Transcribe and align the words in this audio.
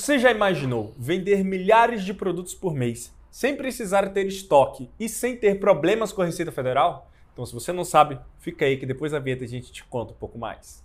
Você 0.00 0.18
já 0.18 0.30
imaginou 0.30 0.94
vender 0.96 1.44
milhares 1.44 2.02
de 2.02 2.14
produtos 2.14 2.54
por 2.54 2.74
mês 2.74 3.14
sem 3.30 3.54
precisar 3.54 4.08
ter 4.08 4.26
estoque 4.26 4.88
e 4.98 5.10
sem 5.10 5.36
ter 5.36 5.60
problemas 5.60 6.10
com 6.10 6.22
a 6.22 6.24
Receita 6.24 6.50
Federal? 6.50 7.10
Então, 7.34 7.44
se 7.44 7.52
você 7.52 7.70
não 7.70 7.84
sabe, 7.84 8.18
fica 8.38 8.64
aí 8.64 8.78
que 8.78 8.86
depois 8.86 9.12
da 9.12 9.18
vinheta 9.18 9.44
a 9.44 9.46
gente 9.46 9.70
te 9.70 9.84
conta 9.84 10.14
um 10.14 10.16
pouco 10.16 10.38
mais. 10.38 10.82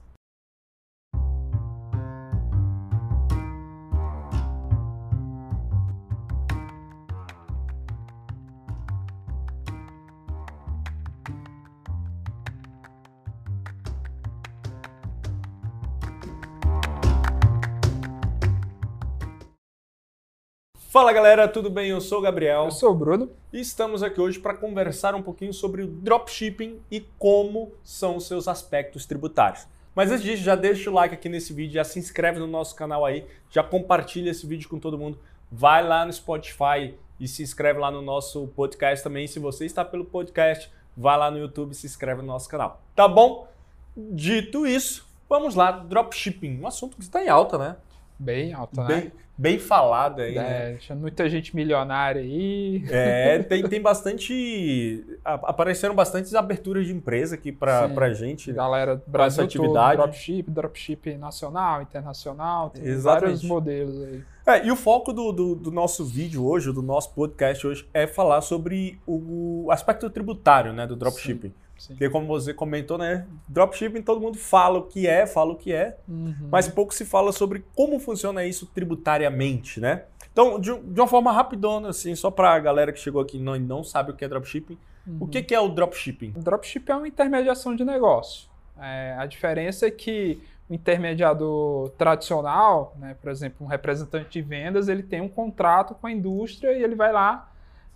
Fala 20.96 21.12
galera, 21.12 21.46
tudo 21.46 21.70
bem? 21.70 21.90
Eu 21.90 22.00
sou 22.00 22.20
o 22.20 22.22
Gabriel. 22.22 22.64
Eu 22.64 22.72
sou 22.72 22.92
o 22.92 22.96
Bruno. 22.96 23.30
E 23.52 23.60
estamos 23.60 24.02
aqui 24.02 24.22
hoje 24.22 24.40
para 24.40 24.54
conversar 24.54 25.14
um 25.14 25.22
pouquinho 25.22 25.54
sobre 25.54 25.82
o 25.82 25.88
dropshipping 25.88 26.80
e 26.90 27.02
como 27.20 27.74
são 27.84 28.16
os 28.16 28.26
seus 28.26 28.48
aspectos 28.48 29.06
tributários. 29.06 29.68
Mas 29.94 30.10
antes 30.10 30.24
disso, 30.24 30.42
já 30.42 30.56
deixa 30.56 30.90
o 30.90 30.94
like 30.94 31.14
aqui 31.14 31.28
nesse 31.28 31.52
vídeo, 31.52 31.74
já 31.74 31.84
se 31.84 32.00
inscreve 32.00 32.40
no 32.40 32.48
nosso 32.48 32.78
canal 32.78 33.04
aí, 33.04 33.28
já 33.52 33.62
compartilha 33.62 34.32
esse 34.32 34.48
vídeo 34.48 34.70
com 34.70 34.80
todo 34.80 34.98
mundo. 34.98 35.20
Vai 35.52 35.86
lá 35.86 36.06
no 36.06 36.14
Spotify 36.14 36.96
e 37.20 37.28
se 37.28 37.44
inscreve 37.44 37.78
lá 37.78 37.92
no 37.92 38.02
nosso 38.02 38.48
podcast 38.56 39.04
também. 39.04 39.28
Se 39.28 39.38
você 39.38 39.66
está 39.66 39.84
pelo 39.84 40.06
podcast, 40.06 40.72
vai 40.96 41.18
lá 41.18 41.30
no 41.30 41.38
YouTube 41.38 41.74
e 41.74 41.76
se 41.76 41.86
inscreve 41.86 42.22
no 42.22 42.28
nosso 42.28 42.48
canal. 42.48 42.82
Tá 42.96 43.06
bom? 43.06 43.50
Dito 43.98 44.66
isso, 44.66 45.06
vamos 45.28 45.56
lá, 45.56 45.72
dropshipping, 45.72 46.58
um 46.62 46.66
assunto 46.66 46.96
que 46.96 47.04
está 47.04 47.22
em 47.22 47.28
alta, 47.28 47.58
né? 47.58 47.76
Bem 48.18 48.54
alta, 48.54 48.84
né? 48.86 49.12
Bem 49.38 49.60
falado 49.60 50.22
aí, 50.22 50.38
é, 50.38 50.42
né? 50.42 50.78
Tinha 50.80 50.96
muita 50.96 51.30
gente 51.30 51.54
milionária 51.54 52.22
aí. 52.22 52.86
É, 52.90 53.40
tem, 53.44 53.68
tem 53.68 53.82
bastante. 53.82 55.04
Apareceram 55.26 55.94
bastantes 55.94 56.34
aberturas 56.34 56.86
de 56.88 56.94
empresa 56.94 57.36
aqui 57.36 57.52
pra, 57.52 57.90
pra 57.90 58.14
gente. 58.14 58.54
Galera, 58.54 59.02
Brasil 59.06 59.44
essa 59.44 59.44
atividade. 59.44 59.98
Todo, 59.98 60.06
dropship, 60.06 60.44
dropship 60.50 61.18
nacional, 61.18 61.82
internacional, 61.82 62.70
tem 62.70 62.86
Exatamente. 62.86 63.24
vários 63.24 63.44
modelos 63.44 64.02
aí. 64.04 64.24
É, 64.48 64.66
e 64.66 64.72
o 64.72 64.76
foco 64.76 65.12
do, 65.12 65.32
do, 65.32 65.56
do, 65.56 65.72
nosso 65.72 66.06
vídeo 66.06 66.46
hoje, 66.46 66.72
do 66.72 66.84
nosso 66.84 67.14
podcast 67.14 67.66
hoje, 67.66 67.90
é 67.94 68.06
falar 68.06 68.42
sobre 68.42 69.00
o 69.06 69.68
aspecto 69.72 70.10
tributário 70.10 70.72
né, 70.72 70.86
do 70.86 70.96
dropshipping. 70.96 71.50
Sim. 71.50 71.65
Sim. 71.78 71.94
Porque 71.94 72.10
como 72.10 72.28
você 72.28 72.54
comentou, 72.54 72.98
né? 72.98 73.28
Dropshipping 73.48 74.02
todo 74.02 74.22
mundo 74.22 74.38
fala 74.38 74.80
o 74.80 74.84
que 74.84 75.08
é, 75.08 75.28
fala 75.28 75.52
o 75.52 75.56
que 75.56 75.74
é, 75.74 75.98
uhum. 76.08 76.48
mas 76.50 76.68
pouco 76.68 76.94
se 76.94 77.06
fala 77.06 77.32
sobre 77.32 77.66
como 77.76 78.00
funciona 78.00 78.46
isso 78.46 78.66
tributariamente, 78.66 79.80
né? 79.80 80.04
Então, 80.32 80.60
de, 80.60 80.78
de 80.78 81.00
uma 81.00 81.08
forma 81.08 81.32
rapidona, 81.32 81.90
assim, 81.90 82.14
só 82.16 82.30
para 82.30 82.54
a 82.54 82.60
galera 82.60 82.92
que 82.92 83.00
chegou 83.00 83.22
aqui 83.22 83.38
e 83.38 83.42
não, 83.42 83.58
não 83.58 83.84
sabe 83.84 84.12
o 84.12 84.14
que 84.14 84.26
é 84.26 84.28
dropshipping, 84.28 84.78
uhum. 85.08 85.18
o 85.22 85.28
que, 85.28 85.42
que 85.42 85.56
é 85.56 85.60
o 85.60 85.70
dropshipping? 85.70 86.34
O 86.36 86.40
dropshipping 86.40 86.92
é 86.92 86.96
uma 86.96 87.08
intermediação 87.08 87.76
de 87.76 87.86
negócio. 87.86 88.50
É, 88.78 89.16
a 89.18 89.26
diferença 89.26 89.86
é 89.88 89.92
que 89.92 90.42
o 90.70 90.74
intermediador 90.74 91.90
tradicional, 91.92 92.96
né, 92.98 93.16
por 93.22 93.32
exemplo, 93.32 93.66
um 93.66 93.70
representante 93.70 94.30
de 94.30 94.42
vendas, 94.42 94.88
ele 94.90 95.04
tem 95.04 95.22
um 95.22 95.30
contrato 95.30 95.94
com 95.96 96.08
a 96.08 96.12
indústria 96.12 96.74
e 96.74 96.84
ele 96.84 96.96
vai 96.96 97.14
lá 97.14 97.50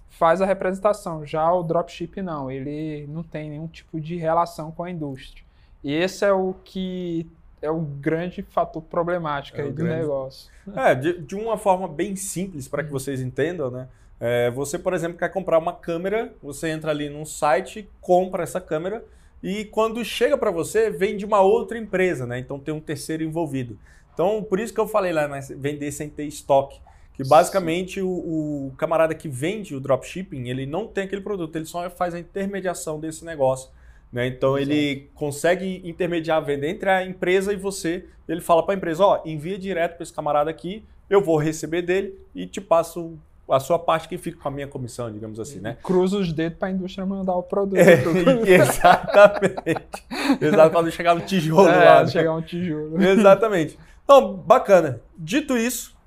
faz 0.09 0.41
a 0.41 0.45
representação. 0.45 1.25
Já 1.25 1.52
o 1.52 1.64
dropship 1.64 2.21
não, 2.21 2.52
ele 2.52 3.08
não 3.08 3.23
tem 3.23 3.49
nenhum 3.49 3.67
tipo 3.67 3.99
de 3.99 4.15
relação 4.17 4.71
com 4.71 4.83
a 4.83 4.89
indústria. 4.89 5.43
E 5.83 5.93
esse 5.93 6.25
é 6.25 6.31
o 6.31 6.53
que 6.64 7.30
é 7.61 7.70
o 7.70 7.80
grande 7.80 8.42
fator 8.42 8.81
problemático 8.81 9.59
é 9.59 9.64
aí 9.64 9.70
do 9.70 9.75
grande... 9.75 10.02
negócio. 10.02 10.49
É, 10.75 10.95
de, 10.95 11.21
de, 11.21 11.36
uma 11.36 11.58
forma 11.58 11.87
bem 11.87 12.15
simples 12.15 12.67
para 12.67 12.83
que 12.83 12.92
vocês 12.92 13.21
entendam, 13.21 13.70
né? 13.70 13.87
É, 14.20 14.52
você, 14.52 14.77
por 14.77 14.93
exemplo, 14.93 15.17
quer 15.17 15.30
comprar 15.30 15.58
uma 15.58 15.73
câmera, 15.73 16.33
você 16.41 16.70
entra 16.70 16.91
ali 16.91 17.09
num 17.09 17.26
site, 17.26 17.89
compra 18.02 18.43
essa 18.43 18.59
câmera 18.59 19.03
e 19.41 19.65
quando 19.65 20.03
chega 20.03 20.37
para 20.37 20.52
você, 20.52 20.89
vem 20.89 21.15
de 21.15 21.26
uma 21.26 21.41
outra 21.41 21.77
empresa, 21.77 22.26
né? 22.26 22.39
Então 22.39 22.59
tem 22.59 22.73
um 22.73 22.80
terceiro 22.80 23.23
envolvido. 23.23 23.80
Então, 24.14 24.43
por 24.43 24.59
isso 24.59 24.73
que 24.73 24.80
eu 24.80 24.87
falei 24.87 25.14
lá, 25.14 25.27
né? 25.27 25.39
vender 25.58 25.91
sem 25.93 26.09
ter 26.09 26.26
estoque. 26.26 26.81
Que 27.21 27.27
basicamente 27.27 27.99
o, 28.02 28.07
o, 28.07 28.73
camarada 28.77 29.13
que 29.13 29.27
vende 29.27 29.75
o 29.75 29.80
dropshipping, 29.81 30.47
ele 30.47 30.65
não 30.65 30.87
tem 30.87 31.03
aquele 31.03 31.19
produto, 31.19 31.53
ele 31.53 31.65
só 31.65 31.89
faz 31.89 32.13
a 32.13 32.19
intermediação 32.19 32.97
desse 32.97 33.25
negócio. 33.25 33.69
Né? 34.09 34.27
Então 34.27 34.57
Exato. 34.57 34.71
ele 34.71 35.09
consegue 35.15 35.81
intermediar 35.83 36.37
a 36.37 36.39
venda 36.39 36.65
entre 36.65 36.89
a 36.89 37.05
empresa 37.05 37.52
e 37.52 37.58
você. 37.58 38.05
Ele 38.25 38.39
fala 38.39 38.63
para 38.63 38.73
a 38.73 38.77
empresa: 38.77 39.03
ó, 39.03 39.21
envia 39.25 39.59
direto 39.59 39.95
para 39.95 40.03
esse 40.03 40.13
camarada 40.13 40.49
aqui, 40.49 40.85
eu 41.09 41.21
vou 41.21 41.37
receber 41.37 41.81
dele 41.81 42.17
e 42.33 42.47
te 42.47 42.61
passo 42.61 43.17
a 43.49 43.59
sua 43.59 43.77
parte 43.77 44.08
que 44.08 44.17
fica 44.17 44.39
com 44.39 44.47
a 44.47 44.52
minha 44.52 44.67
comissão, 44.67 45.11
digamos 45.11 45.41
assim, 45.41 45.59
né? 45.59 45.75
Cruza 45.83 46.17
os 46.17 46.31
dedos 46.31 46.58
para 46.58 46.69
a 46.69 46.71
indústria 46.71 47.05
mandar 47.05 47.35
o 47.35 47.43
produto. 47.43 47.77
É, 47.77 47.95
exatamente. 48.47 50.05
Exato, 50.39 50.71
para 50.71 50.91
chegar 50.91 51.15
no 51.15 51.21
tijolo 51.21 51.67
é, 51.67 51.83
lá. 51.83 52.03
Né? 52.03 52.08
chegar 52.08 52.33
um 52.33 52.41
tijolo. 52.41 53.02
Exatamente. 53.02 53.77
Então, 54.05 54.35
bacana. 54.35 55.02
Dito 55.17 55.58
isso, 55.58 55.97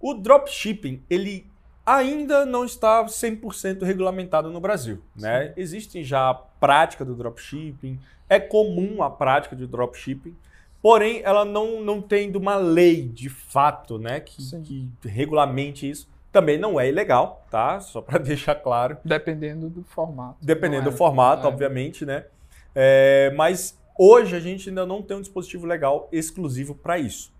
o 0.00 0.14
dropshipping, 0.14 1.02
ele 1.10 1.46
ainda 1.84 2.46
não 2.46 2.64
está 2.64 3.04
100% 3.04 3.82
regulamentado 3.82 4.50
no 4.50 4.60
Brasil. 4.60 5.02
Né? 5.14 5.52
Existe 5.56 6.02
já 6.02 6.30
a 6.30 6.34
prática 6.34 7.04
do 7.04 7.14
dropshipping, 7.14 7.98
é 8.28 8.38
comum 8.38 9.02
a 9.02 9.10
prática 9.10 9.56
de 9.56 9.66
dropshipping, 9.66 10.34
porém 10.80 11.20
ela 11.24 11.44
não, 11.44 11.82
não 11.82 12.00
tem 12.00 12.34
uma 12.36 12.56
lei 12.56 13.02
de 13.02 13.28
fato 13.28 13.98
né, 13.98 14.20
que, 14.20 14.42
que 14.62 14.88
regulamente 15.08 15.88
isso. 15.88 16.08
Também 16.32 16.56
não 16.56 16.78
é 16.78 16.88
ilegal, 16.88 17.44
tá? 17.50 17.80
Só 17.80 18.00
para 18.00 18.16
deixar 18.22 18.54
claro. 18.54 18.96
Dependendo 19.04 19.68
do 19.68 19.82
formato. 19.82 20.36
Dependendo 20.40 20.88
é, 20.88 20.92
do 20.92 20.96
formato, 20.96 21.44
é. 21.44 21.48
obviamente, 21.48 22.06
né? 22.06 22.24
É, 22.72 23.32
mas 23.36 23.76
hoje 23.98 24.36
a 24.36 24.40
gente 24.40 24.68
ainda 24.68 24.86
não 24.86 25.02
tem 25.02 25.16
um 25.16 25.20
dispositivo 25.20 25.66
legal 25.66 26.08
exclusivo 26.12 26.72
para 26.72 27.00
isso. 27.00 27.32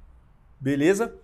Beleza? 0.58 1.14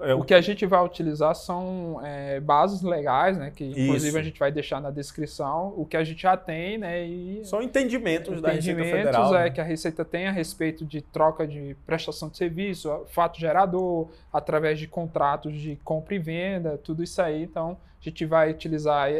É, 0.00 0.14
o 0.14 0.24
que 0.24 0.32
a 0.32 0.40
gente 0.40 0.64
vai 0.64 0.82
utilizar 0.84 1.34
são 1.34 2.00
é, 2.02 2.40
bases 2.40 2.80
legais, 2.82 3.36
né? 3.36 3.52
Que 3.54 3.64
inclusive 3.64 4.08
Isso. 4.08 4.18
a 4.18 4.22
gente 4.22 4.38
vai 4.38 4.50
deixar 4.50 4.80
na 4.80 4.90
descrição. 4.90 5.74
O 5.76 5.84
que 5.84 5.96
a 5.96 6.04
gente 6.04 6.22
já 6.22 6.36
tem, 6.36 6.78
né? 6.78 7.04
E 7.04 7.44
são 7.44 7.62
entendimentos, 7.62 8.38
entendimentos 8.38 8.42
da 8.42 8.50
Receita 8.50 8.82
Federal. 8.82 9.34
é 9.34 9.44
né? 9.44 9.50
que 9.50 9.60
a 9.60 9.64
Receita 9.64 10.04
tem 10.04 10.26
a 10.26 10.30
respeito 10.30 10.84
de 10.84 11.02
troca 11.02 11.46
de 11.46 11.76
prestação 11.86 12.28
de 12.28 12.36
serviço, 12.36 13.04
fato 13.08 13.38
gerador, 13.38 14.08
através 14.32 14.78
de 14.78 14.86
contratos 14.86 15.54
de 15.54 15.76
compra 15.84 16.14
e 16.14 16.18
venda, 16.18 16.78
tudo 16.82 17.02
isso 17.02 17.20
aí. 17.20 17.42
Então 17.42 17.76
a 18.00 18.04
gente 18.04 18.24
vai 18.24 18.50
utilizar 18.50 19.10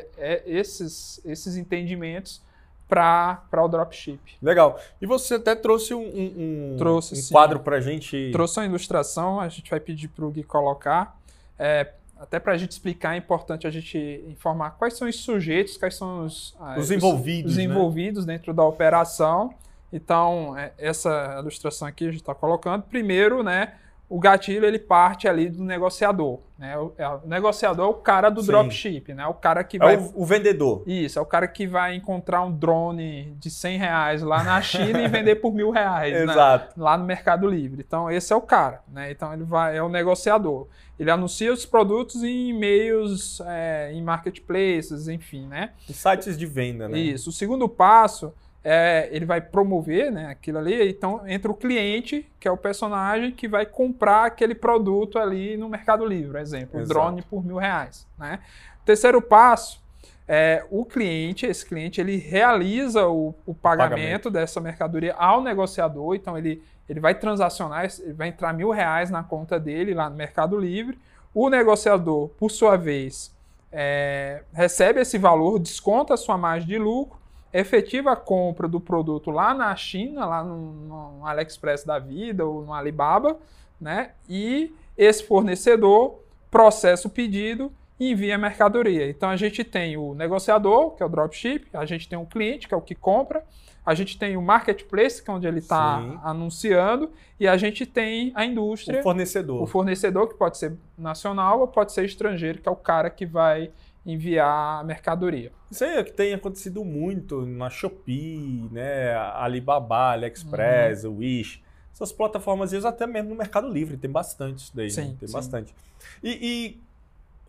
esses, 0.47 1.21
esses 1.25 1.57
entendimentos 1.57 2.41
para 2.91 3.65
o 3.65 3.69
dropship. 3.69 4.19
Legal. 4.43 4.79
E 5.01 5.07
você 5.07 5.35
até 5.35 5.55
trouxe 5.55 5.95
um, 5.95 6.03
um, 6.03 6.77
trouxe, 6.77 7.15
um 7.15 7.33
quadro 7.33 7.61
para 7.61 7.77
a 7.77 7.81
gente. 7.81 8.31
Trouxe 8.33 8.59
uma 8.59 8.67
ilustração, 8.67 9.41
a 9.41 9.49
gente 9.49 9.71
vai 9.71 9.79
pedir 9.79 10.09
para 10.09 10.25
o 10.27 10.31
Gui 10.31 10.43
colocar. 10.43 11.17
É, 11.57 11.93
até 12.19 12.39
para 12.39 12.53
a 12.53 12.57
gente 12.57 12.73
explicar, 12.73 13.15
é 13.15 13.19
importante 13.19 13.67
a 13.67 13.71
gente 13.71 13.97
informar 14.27 14.73
quais 14.73 14.95
são 14.95 15.09
os 15.09 15.17
sujeitos, 15.17 15.77
quais 15.77 15.95
são 15.95 16.27
os, 16.27 16.55
ah, 16.61 16.77
os 16.79 16.91
envolvidos, 16.91 17.53
os, 17.53 17.59
os 17.59 17.65
envolvidos 17.65 18.27
né? 18.27 18.35
dentro 18.35 18.53
da 18.53 18.65
operação. 18.65 19.55
Então, 19.93 20.57
é, 20.57 20.73
essa 20.77 21.37
ilustração 21.41 21.89
aqui 21.89 22.05
a 22.05 22.11
gente 22.11 22.21
está 22.21 22.35
colocando. 22.35 22.83
Primeiro, 22.83 23.43
né, 23.43 23.75
o 24.11 24.19
gatilho 24.19 24.67
ele 24.67 24.79
parte 24.81 25.29
ali 25.29 25.49
do 25.49 25.63
negociador. 25.63 26.41
Né? 26.59 26.77
O, 26.77 26.93
é, 26.99 27.09
o 27.09 27.21
negociador 27.27 27.87
é 27.87 27.89
o 27.89 27.95
cara 27.95 28.29
do 28.29 28.41
Sim. 28.41 28.49
dropship, 28.49 29.15
né? 29.15 29.25
O 29.29 29.35
cara 29.35 29.63
que 29.63 29.79
vai. 29.79 29.95
É 29.95 29.99
o, 29.99 30.13
o, 30.17 30.27
vendedor. 30.27 30.83
Isso, 30.85 31.17
é 31.17 31.23
o 31.23 31.25
cara 31.25 31.47
que 31.47 31.65
vai 31.65 31.95
encontrar 31.95 32.43
um 32.43 32.51
drone 32.51 33.37
de 33.39 33.49
100 33.49 33.79
reais 33.79 34.21
lá 34.23 34.43
na 34.43 34.61
China 34.61 35.01
e 35.01 35.07
vender 35.07 35.37
por 35.37 35.55
mil 35.55 35.71
reais. 35.71 36.13
Né? 36.13 36.25
Exato. 36.25 36.77
Né? 36.77 36.85
Lá 36.85 36.99
no 36.99 37.05
Mercado 37.05 37.49
Livre. 37.49 37.85
Então, 37.87 38.11
esse 38.11 38.33
é 38.33 38.37
o 38.37 38.43
cara. 38.43 38.83
Né? 38.89 39.13
Então, 39.13 39.33
ele 39.33 39.45
vai, 39.45 39.77
é 39.77 39.83
o 39.83 39.89
negociador. 39.89 40.67
Ele 40.99 41.11
anuncia 41.11 41.53
os 41.53 41.65
produtos 41.65 42.25
em 42.25 42.51
e-mails, 42.51 43.41
é, 43.47 43.93
em 43.93 44.03
marketplaces, 44.03 45.07
enfim, 45.07 45.47
né? 45.47 45.71
Em 45.89 45.93
sites 45.93 46.37
de 46.37 46.47
venda, 46.47 46.89
né? 46.89 46.99
Isso. 46.99 47.31
O 47.31 47.33
segundo 47.33 47.69
passo 47.69 48.35
é, 48.63 49.09
ele 49.11 49.25
vai 49.25 49.41
promover 49.41 50.13
né, 50.13 50.27
aquilo 50.27 50.59
ali, 50.59 50.91
então 50.91 51.27
entra 51.27 51.51
o 51.51 51.55
cliente, 51.55 52.31
que 52.39 52.47
é 52.47 52.51
o 52.51 52.57
personagem 52.57 53.33
que 53.33 53.49
vai 53.49 53.65
comprar 53.65 54.27
aquele 54.27 54.55
produto 54.55 55.19
ali 55.19 55.57
no 55.57 55.69
Mercado 55.69 56.05
Livre, 56.05 56.39
exemplo, 56.39 56.81
o 56.81 56.87
drone 56.87 57.23
por 57.23 57.45
mil 57.45 57.57
reais. 57.57 58.07
Né? 58.19 58.39
Terceiro 58.85 59.23
passo, 59.23 59.83
é, 60.29 60.65
o 60.71 60.85
cliente, 60.85 61.47
esse 61.47 61.65
cliente, 61.65 62.01
ele 62.01 62.17
realiza 62.17 63.09
o, 63.09 63.35
o 63.47 63.55
pagamento, 63.55 63.91
pagamento, 63.91 64.31
dessa 64.31 64.61
mercadoria 64.61 65.15
ao 65.15 65.43
negociador, 65.43 66.15
então 66.15 66.37
ele, 66.37 66.63
ele 66.89 67.01
vai 67.01 67.15
transacionar, 67.15 67.89
ele 68.01 68.13
vai 68.13 68.29
entrar 68.29 68.53
mil 68.53 68.71
reais 68.71 69.11
na 69.11 69.25
conta 69.25 69.59
dele 69.59 69.95
lá 69.95 70.11
no 70.11 70.17
Mercado 70.17 70.59
Livre, 70.59 70.99
o 71.33 71.49
negociador, 71.49 72.29
por 72.31 72.51
sua 72.51 72.77
vez, 72.77 73.35
é, 73.73 74.43
recebe 74.53 75.01
esse 75.01 75.17
valor, 75.17 75.59
desconta 75.59 76.15
a 76.15 76.17
sua 76.17 76.37
margem 76.37 76.69
de 76.69 76.79
lucro, 76.79 77.20
efetiva 77.53 78.13
a 78.13 78.17
compra 78.17 78.69
do 78.69 78.81
produto 78.81 79.31
lá 79.31 79.53
na 79.53 79.75
China, 79.75 80.25
lá 80.25 80.45
no, 80.45 80.73
no, 80.73 81.27
AliExpress 81.27 81.85
da 81.85 81.99
vida 81.99 82.47
ou 82.47 82.65
no 82.65 82.73
Alibaba, 82.73 83.39
né? 83.81 84.13
E 84.29 84.73
esse 84.97 85.25
fornecedor 85.25 86.21
processa 86.51 87.09
o 87.09 87.11
pedido 87.11 87.73
e 87.99 88.13
envia 88.13 88.35
a 88.35 88.39
mercadoria. 88.39 89.09
Então 89.09 89.29
a 89.29 89.37
gente 89.37 89.65
tem 89.65 89.97
o 89.97 90.15
negociador, 90.15 90.93
que 90.93 91.03
é 91.03 91.07
o 91.07 91.09
dropship, 91.09 91.67
a 91.73 91.85
gente 91.85 92.09
tem 92.09 92.19
o 92.19 92.27
cliente, 92.27 92.69
que 92.69 92.75
é 92.75 92.77
o 92.77 92.81
que 92.81 92.95
compra, 92.95 93.45
a 93.85 93.95
gente 93.95 94.19
tem 94.19 94.37
o 94.37 94.43
marketplace, 94.43 95.23
que 95.23 95.31
é 95.31 95.35
onde 95.35 95.47
ele 95.47 95.59
está 95.59 95.97
anunciando, 96.23 97.11
e 97.39 97.49
a 97.49 97.57
gente 97.57 97.87
tem 97.87 98.31
a 98.35 98.45
indústria. 98.45 99.01
O 99.01 99.03
fornecedor. 99.03 99.63
O 99.63 99.67
fornecedor, 99.67 100.29
que 100.29 100.35
pode 100.35 100.59
ser 100.59 100.77
nacional 100.97 101.61
ou 101.61 101.69
pode 101.69 101.93
ser 101.93 102.05
estrangeiro, 102.05 102.61
que 102.61 102.69
é 102.69 102.73
o 102.73 102.77
cara 102.77 103.09
que 103.11 103.25
vai 103.25 103.71
enviar 104.05 104.81
a 104.81 104.85
mercadoria. 104.85 105.53
Isso 105.71 105.85
aí 105.85 105.99
é 105.99 106.05
que 106.05 106.13
tem 106.13 106.33
acontecido 106.33 106.85
muito 106.85 107.45
na 107.45 107.69
Shopee, 107.69 108.69
né? 108.71 109.15
Alibaba, 109.15 110.13
AliExpress, 110.13 111.05
uhum. 111.05 111.19
Wish. 111.19 111.63
Essas 111.93 112.13
plataformas, 112.13 112.73
até 112.85 113.07
mesmo 113.07 113.31
no 113.31 113.37
Mercado 113.37 113.69
Livre, 113.69 113.97
tem 113.97 114.11
bastante 114.11 114.59
isso 114.59 114.73
daí. 114.75 114.87
Né? 114.87 114.91
Sim, 114.91 115.09
né? 115.09 115.17
Tem 115.19 115.29
sim. 115.29 115.35
bastante. 115.35 115.75
E, 116.23 116.31
e 116.31 116.81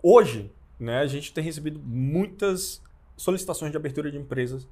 hoje, 0.03 0.51
né, 0.80 1.00
a 1.00 1.07
gente 1.07 1.33
tem 1.33 1.44
recebido 1.44 1.80
muitas 1.80 2.81
solicitações 3.15 3.71
de 3.71 3.77
abertura 3.77 4.12
de 4.12 4.18
empresas 4.18 4.68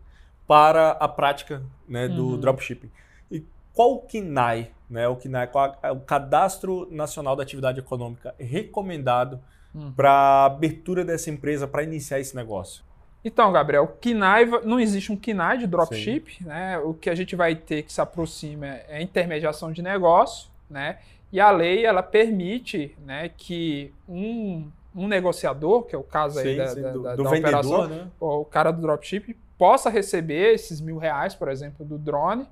para 0.47 0.91
a 0.91 1.07
prática 1.07 1.63
né, 1.87 2.07
do 2.07 2.29
uhum. 2.29 2.39
dropshipping. 2.39 2.89
E 3.31 3.45
qual 3.73 3.93
o 3.93 3.99
KNAI, 3.99 4.71
né, 4.89 5.07
o 5.07 5.15
KNAI, 5.15 5.47
qual 5.47 5.77
é 5.81 5.91
o 5.91 5.99
Cadastro 5.99 6.87
Nacional 6.91 7.35
da 7.35 7.43
Atividade 7.43 7.79
Econômica 7.79 8.33
recomendado 8.39 9.39
uhum. 9.73 9.91
para 9.91 10.45
abertura 10.45 11.03
dessa 11.03 11.29
empresa, 11.29 11.67
para 11.67 11.83
iniciar 11.83 12.19
esse 12.19 12.35
negócio? 12.35 12.83
Então, 13.23 13.51
Gabriel, 13.51 13.87
KNAI, 13.99 14.45
não 14.63 14.79
existe 14.79 15.11
um 15.11 15.17
KNAI 15.17 15.57
de 15.57 15.67
dropship, 15.67 16.37
né? 16.41 16.77
O 16.79 16.93
que 16.93 17.09
a 17.09 17.15
gente 17.15 17.35
vai 17.35 17.53
ter 17.53 17.83
que 17.83 17.91
se 17.91 17.99
aproxima 17.99 18.65
é 18.65 18.97
a 18.97 19.01
intermediação 19.01 19.71
de 19.71 19.81
negócio, 19.81 20.49
né? 20.69 20.99
E 21.31 21.39
a 21.39 21.51
lei 21.51 21.85
ela 21.85 22.01
permite, 22.01 22.95
né, 23.05 23.29
que 23.29 23.93
um, 24.07 24.67
um 24.95 25.07
negociador, 25.07 25.83
que 25.83 25.95
é 25.95 25.97
o 25.97 26.03
caso 26.03 26.39
aí 26.39 26.53
sim, 26.53 26.57
da, 26.57 26.67
sim, 26.67 26.81
da, 26.81 26.91
do, 26.91 27.03
da, 27.03 27.15
do 27.15 27.23
da 27.23 27.29
vendedor, 27.29 27.59
operação, 27.59 27.87
né? 27.87 28.07
o 28.19 28.45
cara 28.45 28.71
do 28.71 28.81
dropship 28.81 29.37
possa 29.57 29.89
receber 29.89 30.53
esses 30.53 30.81
mil 30.81 30.97
reais, 30.97 31.35
por 31.35 31.49
exemplo, 31.49 31.85
do 31.85 31.97
drone 31.97 32.47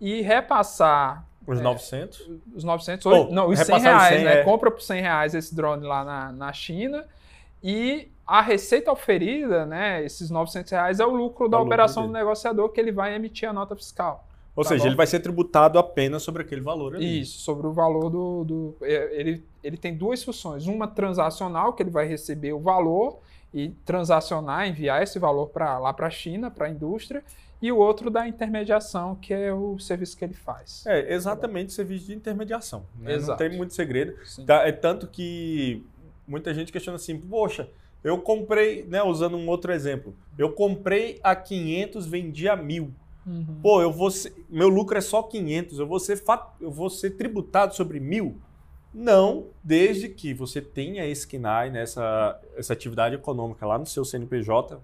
e 0.00 0.20
repassar 0.20 1.24
os 1.46 1.60
900? 1.60 2.20
É, 2.20 2.56
os 2.56 2.64
900, 2.64 3.06
oh, 3.06 3.24
não, 3.32 3.48
os 3.48 3.58
100 3.58 3.80
reais, 3.80 4.16
100, 4.16 4.24
né? 4.24 4.40
É. 4.40 4.44
Compra 4.44 4.70
por 4.70 4.82
100 4.82 5.00
reais 5.00 5.34
esse 5.34 5.54
drone 5.54 5.86
lá 5.86 6.04
na, 6.04 6.32
na 6.32 6.52
China 6.52 7.04
e 7.62 8.08
a 8.26 8.40
receita 8.40 8.92
oferida, 8.92 9.66
né, 9.66 10.04
esses 10.04 10.30
900 10.30 10.70
reais 10.70 11.00
é 11.00 11.04
o 11.04 11.10
lucro 11.10 11.48
da 11.48 11.56
é 11.56 11.60
o 11.60 11.64
operação 11.64 12.04
lucro 12.04 12.12
do 12.12 12.18
negociador 12.18 12.68
que 12.68 12.80
ele 12.80 12.92
vai 12.92 13.14
emitir 13.14 13.48
a 13.48 13.52
nota 13.52 13.74
fiscal. 13.74 14.26
Ou 14.54 14.62
tá 14.62 14.68
seja, 14.68 14.84
bom? 14.84 14.88
ele 14.88 14.96
vai 14.96 15.06
ser 15.06 15.20
tributado 15.20 15.78
apenas 15.78 16.22
sobre 16.22 16.42
aquele 16.42 16.60
valor 16.60 16.94
ali. 16.94 17.20
Isso, 17.20 17.38
sobre 17.40 17.66
o 17.66 17.72
valor 17.72 18.10
do. 18.10 18.44
do 18.44 18.76
é, 18.82 19.08
ele, 19.12 19.44
ele 19.62 19.76
tem 19.76 19.94
duas 19.94 20.22
funções. 20.24 20.66
Uma 20.66 20.88
transacional, 20.88 21.72
que 21.72 21.82
ele 21.82 21.90
vai 21.90 22.06
receber 22.06 22.52
o 22.52 22.58
valor, 22.58 23.20
e 23.52 23.70
transacionar, 23.84 24.68
enviar 24.68 25.02
esse 25.02 25.18
valor 25.18 25.48
para 25.48 25.78
lá 25.78 25.92
para 25.92 26.06
a 26.06 26.10
China, 26.10 26.50
para 26.50 26.66
a 26.66 26.70
indústria, 26.70 27.22
e 27.62 27.70
o 27.70 27.76
outro 27.76 28.10
da 28.10 28.26
intermediação, 28.26 29.14
que 29.16 29.34
é 29.34 29.52
o 29.52 29.78
serviço 29.78 30.16
que 30.16 30.24
ele 30.24 30.34
faz. 30.34 30.84
É, 30.86 31.12
exatamente, 31.12 31.72
serviço 31.72 32.06
de 32.06 32.14
intermediação. 32.14 32.84
Né? 32.98 33.18
Não 33.18 33.36
tem 33.36 33.56
muito 33.56 33.74
segredo. 33.74 34.14
Tá, 34.46 34.66
é 34.66 34.72
tanto 34.72 35.06
que 35.06 35.84
muita 36.26 36.54
gente 36.54 36.72
questiona 36.72 36.96
assim, 36.96 37.18
poxa, 37.18 37.68
eu 38.02 38.18
comprei, 38.18 38.84
né, 38.84 39.02
usando 39.02 39.36
um 39.36 39.46
outro 39.48 39.72
exemplo, 39.72 40.14
eu 40.38 40.52
comprei 40.52 41.20
a 41.22 41.36
500, 41.36 42.06
vendi 42.06 42.48
a 42.48 42.56
1000. 42.56 42.90
Uhum. 43.26 43.58
Pô, 43.62 43.82
eu 43.82 43.92
vou 43.92 44.10
ser, 44.10 44.32
meu 44.48 44.68
lucro 44.68 44.96
é 44.96 45.00
só 45.02 45.22
500, 45.22 45.78
eu 45.78 45.86
vou 45.86 46.00
ser, 46.00 46.22
eu 46.60 46.70
vou 46.70 46.88
ser 46.88 47.10
tributado 47.10 47.74
sobre 47.74 48.00
1000? 48.00 48.36
Não, 48.92 49.48
desde 49.62 50.08
que 50.08 50.32
você 50.32 50.60
tenha 50.60 51.06
esse 51.06 51.26
KNAI, 51.26 51.70
nessa 51.70 52.40
né, 52.42 52.48
essa 52.56 52.72
atividade 52.72 53.14
econômica 53.14 53.66
lá 53.66 53.78
no 53.78 53.86
seu 53.86 54.04
CNPJ 54.04 54.80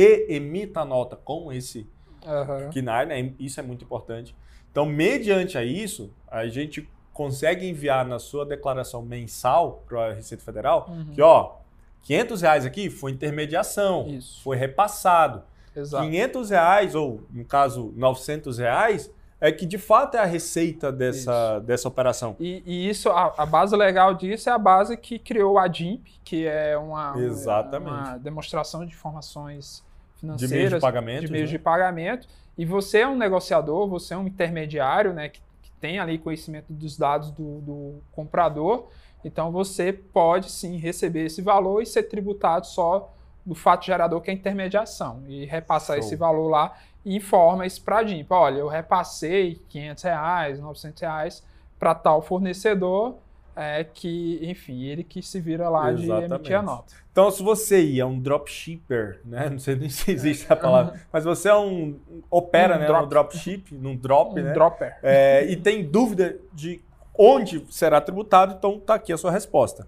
e 0.00 0.34
emita 0.34 0.80
a 0.80 0.84
nota 0.84 1.14
com 1.14 1.52
esse 1.52 1.86
uhum. 2.24 2.70
KNAI, 2.70 3.06
né? 3.06 3.32
Isso 3.38 3.60
é 3.60 3.62
muito 3.62 3.84
importante. 3.84 4.34
Então, 4.70 4.86
mediante 4.86 5.58
a 5.58 5.64
isso, 5.64 6.10
a 6.26 6.46
gente 6.46 6.88
consegue 7.12 7.68
enviar 7.68 8.06
na 8.06 8.18
sua 8.18 8.46
declaração 8.46 9.02
mensal 9.02 9.84
para 9.86 10.06
a 10.06 10.12
Receita 10.14 10.42
Federal 10.42 10.86
uhum. 10.88 11.12
que, 11.12 11.20
ó, 11.20 11.56
500 12.04 12.40
reais 12.40 12.64
aqui 12.64 12.88
foi 12.88 13.10
intermediação, 13.10 14.08
isso. 14.08 14.42
foi 14.42 14.56
repassado. 14.56 15.42
Exato. 15.76 16.02
500 16.02 16.50
reais, 16.50 16.94
ou 16.94 17.20
no 17.30 17.44
caso 17.44 17.92
900 17.94 18.56
reais, 18.56 19.12
é 19.38 19.52
que 19.52 19.66
de 19.66 19.76
fato 19.76 20.16
é 20.16 20.20
a 20.20 20.24
receita 20.24 20.90
dessa, 20.90 21.58
dessa 21.60 21.88
operação. 21.88 22.36
E, 22.40 22.62
e 22.64 22.88
isso, 22.88 23.10
a, 23.10 23.34
a, 23.36 23.44
base 23.44 23.76
legal 23.76 24.14
disso 24.14 24.48
é 24.48 24.52
a 24.52 24.58
base 24.58 24.96
que 24.96 25.18
criou 25.18 25.58
a 25.58 25.68
DIMP, 25.68 26.06
que 26.24 26.46
é 26.46 26.76
uma, 26.76 27.14
Exatamente. 27.18 27.90
uma 27.90 28.18
demonstração 28.18 28.86
de 28.86 28.94
informações 28.94 29.84
financeiras, 30.20 30.50
de 30.50 30.56
meios 30.56 30.74
de 30.74 30.80
pagamento. 30.80 31.20
De 31.26 31.32
meios 31.32 31.50
né? 31.50 31.56
de 31.56 31.62
pagamento. 31.62 32.28
E 32.56 32.64
você 32.64 32.98
é 32.98 33.08
um 33.08 33.16
negociador, 33.16 33.88
você 33.88 34.14
é 34.14 34.16
um 34.16 34.26
intermediário, 34.26 35.12
né, 35.12 35.28
que, 35.28 35.40
que 35.62 35.70
tem 35.80 35.98
ali 35.98 36.18
conhecimento 36.18 36.72
dos 36.72 36.96
dados 36.96 37.30
do, 37.30 37.60
do 37.60 37.94
comprador. 38.12 38.88
Então 39.24 39.50
você 39.50 39.92
pode 39.92 40.50
sim 40.50 40.76
receber 40.76 41.26
esse 41.26 41.42
valor 41.42 41.82
e 41.82 41.86
ser 41.86 42.04
tributado 42.04 42.66
só 42.66 43.12
do 43.44 43.54
fato 43.54 43.86
gerador 43.86 44.20
que 44.20 44.30
é 44.30 44.34
a 44.34 44.36
intermediação 44.36 45.22
e 45.26 45.44
repassar 45.44 45.96
Show. 45.96 46.04
esse 46.04 46.16
valor 46.16 46.48
lá 46.48 46.76
e 47.04 47.16
informa 47.16 47.66
isso 47.66 47.82
para 47.82 47.98
a 47.98 48.02
DIMP. 48.02 48.30
Olha, 48.30 48.58
eu 48.58 48.68
repassei 48.68 49.60
500 49.68 50.04
reais, 50.04 50.60
900 50.60 51.00
reais 51.00 51.44
para 51.78 51.94
tal 51.94 52.20
fornecedor 52.20 53.16
é, 53.56 53.84
que, 53.84 54.38
enfim, 54.42 54.84
ele 54.84 55.04
que 55.04 55.22
se 55.22 55.40
vira 55.40 55.68
lá 55.68 55.92
Exatamente. 55.92 56.28
de 56.28 56.34
emitir 56.34 56.58
a 56.58 56.62
nota. 56.62 56.94
Então, 57.10 57.30
se 57.30 57.42
você 57.42 57.98
é 57.98 58.04
um 58.04 58.18
dropshipper, 58.18 59.20
né? 59.24 59.48
Não 59.48 59.58
sei 59.58 59.76
nem 59.76 59.88
se 59.90 60.10
existe 60.10 60.52
a 60.52 60.56
palavra, 60.56 61.00
mas 61.12 61.24
você 61.24 61.48
é 61.48 61.54
um 61.54 61.98
opera, 62.30 62.76
um 62.76 62.80
né, 62.80 62.86
drop. 62.86 63.02
no 63.02 63.08
dropship, 63.08 63.74
num 63.74 63.96
drop, 63.96 64.40
um 64.40 64.44
né? 64.44 64.52
Dropper. 64.52 64.96
É, 65.02 65.44
e 65.50 65.56
tem 65.56 65.84
dúvida 65.84 66.38
de 66.52 66.80
onde 67.18 67.64
será 67.70 68.00
tributado, 68.00 68.54
então 68.56 68.78
tá 68.78 68.94
aqui 68.94 69.12
a 69.12 69.18
sua 69.18 69.30
resposta. 69.30 69.86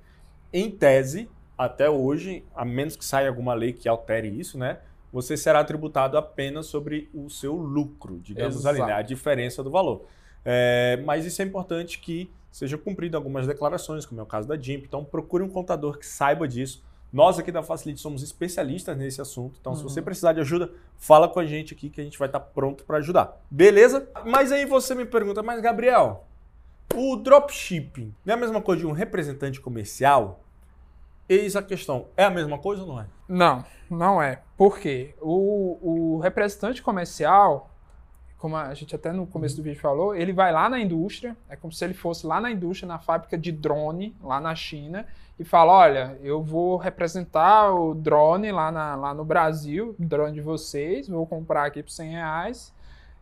Em 0.53 0.71
tese, 0.71 1.29
até 1.57 1.89
hoje, 1.89 2.45
a 2.55 2.65
menos 2.65 2.97
que 2.97 3.05
saia 3.05 3.29
alguma 3.29 3.55
lei 3.55 3.73
que 3.73 3.89
altere 3.89 4.29
isso, 4.29 4.59
né? 4.59 4.79
você 5.13 5.37
será 5.37 5.63
tributado 5.63 6.17
apenas 6.17 6.67
sobre 6.67 7.11
o 7.13 7.29
seu 7.29 7.55
lucro, 7.55 8.19
digamos 8.21 8.57
Exato. 8.57 8.83
ali, 8.83 8.87
né? 8.87 8.95
a 8.95 9.03
diferença 9.03 9.63
do 9.63 9.71
valor. 9.71 10.07
É, 10.45 11.01
mas 11.05 11.27
isso 11.27 11.43
é 11.43 11.45
importante 11.45 11.99
que 11.99 12.31
seja 12.53 12.77
cumprido 12.77 13.17
algumas 13.17 13.47
declarações, 13.47 14.05
como 14.07 14.21
é 14.21 14.23
o 14.23 14.27
caso 14.27 14.47
da 14.47 14.55
DIMP. 14.55 14.85
Então, 14.85 15.03
procure 15.03 15.43
um 15.43 15.49
contador 15.49 15.99
que 15.99 16.07
saiba 16.07 16.47
disso. 16.47 16.85
Nós 17.11 17.39
aqui 17.39 17.51
da 17.51 17.63
Facilite 17.63 18.01
somos 18.01 18.23
especialistas 18.23 18.97
nesse 18.97 19.21
assunto. 19.21 19.59
Então, 19.61 19.73
uhum. 19.73 19.79
se 19.79 19.85
você 19.85 20.01
uhum. 20.01 20.05
precisar 20.05 20.35
de 20.35 20.41
ajuda, 20.41 20.71
fala 20.97 21.29
com 21.29 21.41
a 21.41 21.47
gente 21.47 21.75
aqui 21.75 21.91
que 21.91 22.01
a 22.01 22.05
gente 22.05 22.19
vai 22.19 22.29
estar 22.29 22.41
pronto 22.41 22.85
para 22.85 22.99
ajudar. 22.99 23.41
Beleza? 23.51 24.09
Mas 24.25 24.53
aí 24.53 24.67
você 24.67 24.95
me 24.95 25.05
pergunta, 25.05 25.43
mas 25.43 25.61
Gabriel, 25.61 26.27
o 26.95 27.17
dropshipping 27.17 28.15
não 28.25 28.35
é 28.35 28.37
a 28.37 28.41
mesma 28.41 28.61
coisa 28.61 28.81
de 28.81 28.87
um 28.87 28.93
representante 28.93 29.61
comercial? 29.61 30.41
Eis 31.29 31.57
a 31.57 31.63
questão, 31.63 32.07
é 32.17 32.25
a 32.25 32.31
mesma 32.31 32.59
coisa 32.59 32.83
ou 32.83 32.89
não 32.89 33.01
é? 33.01 33.07
Não, 33.29 33.65
não 33.89 34.23
é. 34.23 34.43
Por 34.57 34.79
quê? 34.79 35.15
O, 35.21 36.17
o 36.17 36.19
representante 36.19 36.83
comercial, 36.83 37.71
como 38.43 38.57
a 38.57 38.75
gente 38.75 38.93
até 38.93 39.13
no 39.13 39.25
começo 39.25 39.57
do 39.57 39.63
vídeo 39.63 39.81
falou, 39.81 40.17
ele 40.17 40.33
vai 40.33 40.51
lá 40.51 40.69
na 40.69 40.81
indústria, 40.81 41.37
é 41.49 41.55
como 41.55 41.73
se 41.73 41.85
ele 41.85 41.95
fosse 41.95 42.27
lá 42.27 42.41
na 42.41 42.51
indústria, 42.51 42.89
na 42.89 42.99
fábrica 42.99 43.39
de 43.39 43.53
drone, 43.53 44.17
lá 44.21 44.41
na 44.41 44.53
China, 44.53 45.07
e 45.39 45.45
fala: 45.45 45.73
olha, 45.73 46.19
eu 46.21 46.43
vou 46.43 46.77
representar 46.77 47.73
o 47.73 47.95
drone 47.95 48.51
lá, 48.51 48.73
na, 48.73 48.97
lá 48.97 49.15
no 49.15 49.25
Brasil, 49.25 49.95
o 49.97 50.05
drone 50.05 50.35
de 50.35 50.41
vocês, 50.41 51.07
vou 51.07 51.25
comprar 51.25 51.67
aqui 51.67 51.85
por 51.85 51.93
100 51.93 52.11
reais, 52.11 52.75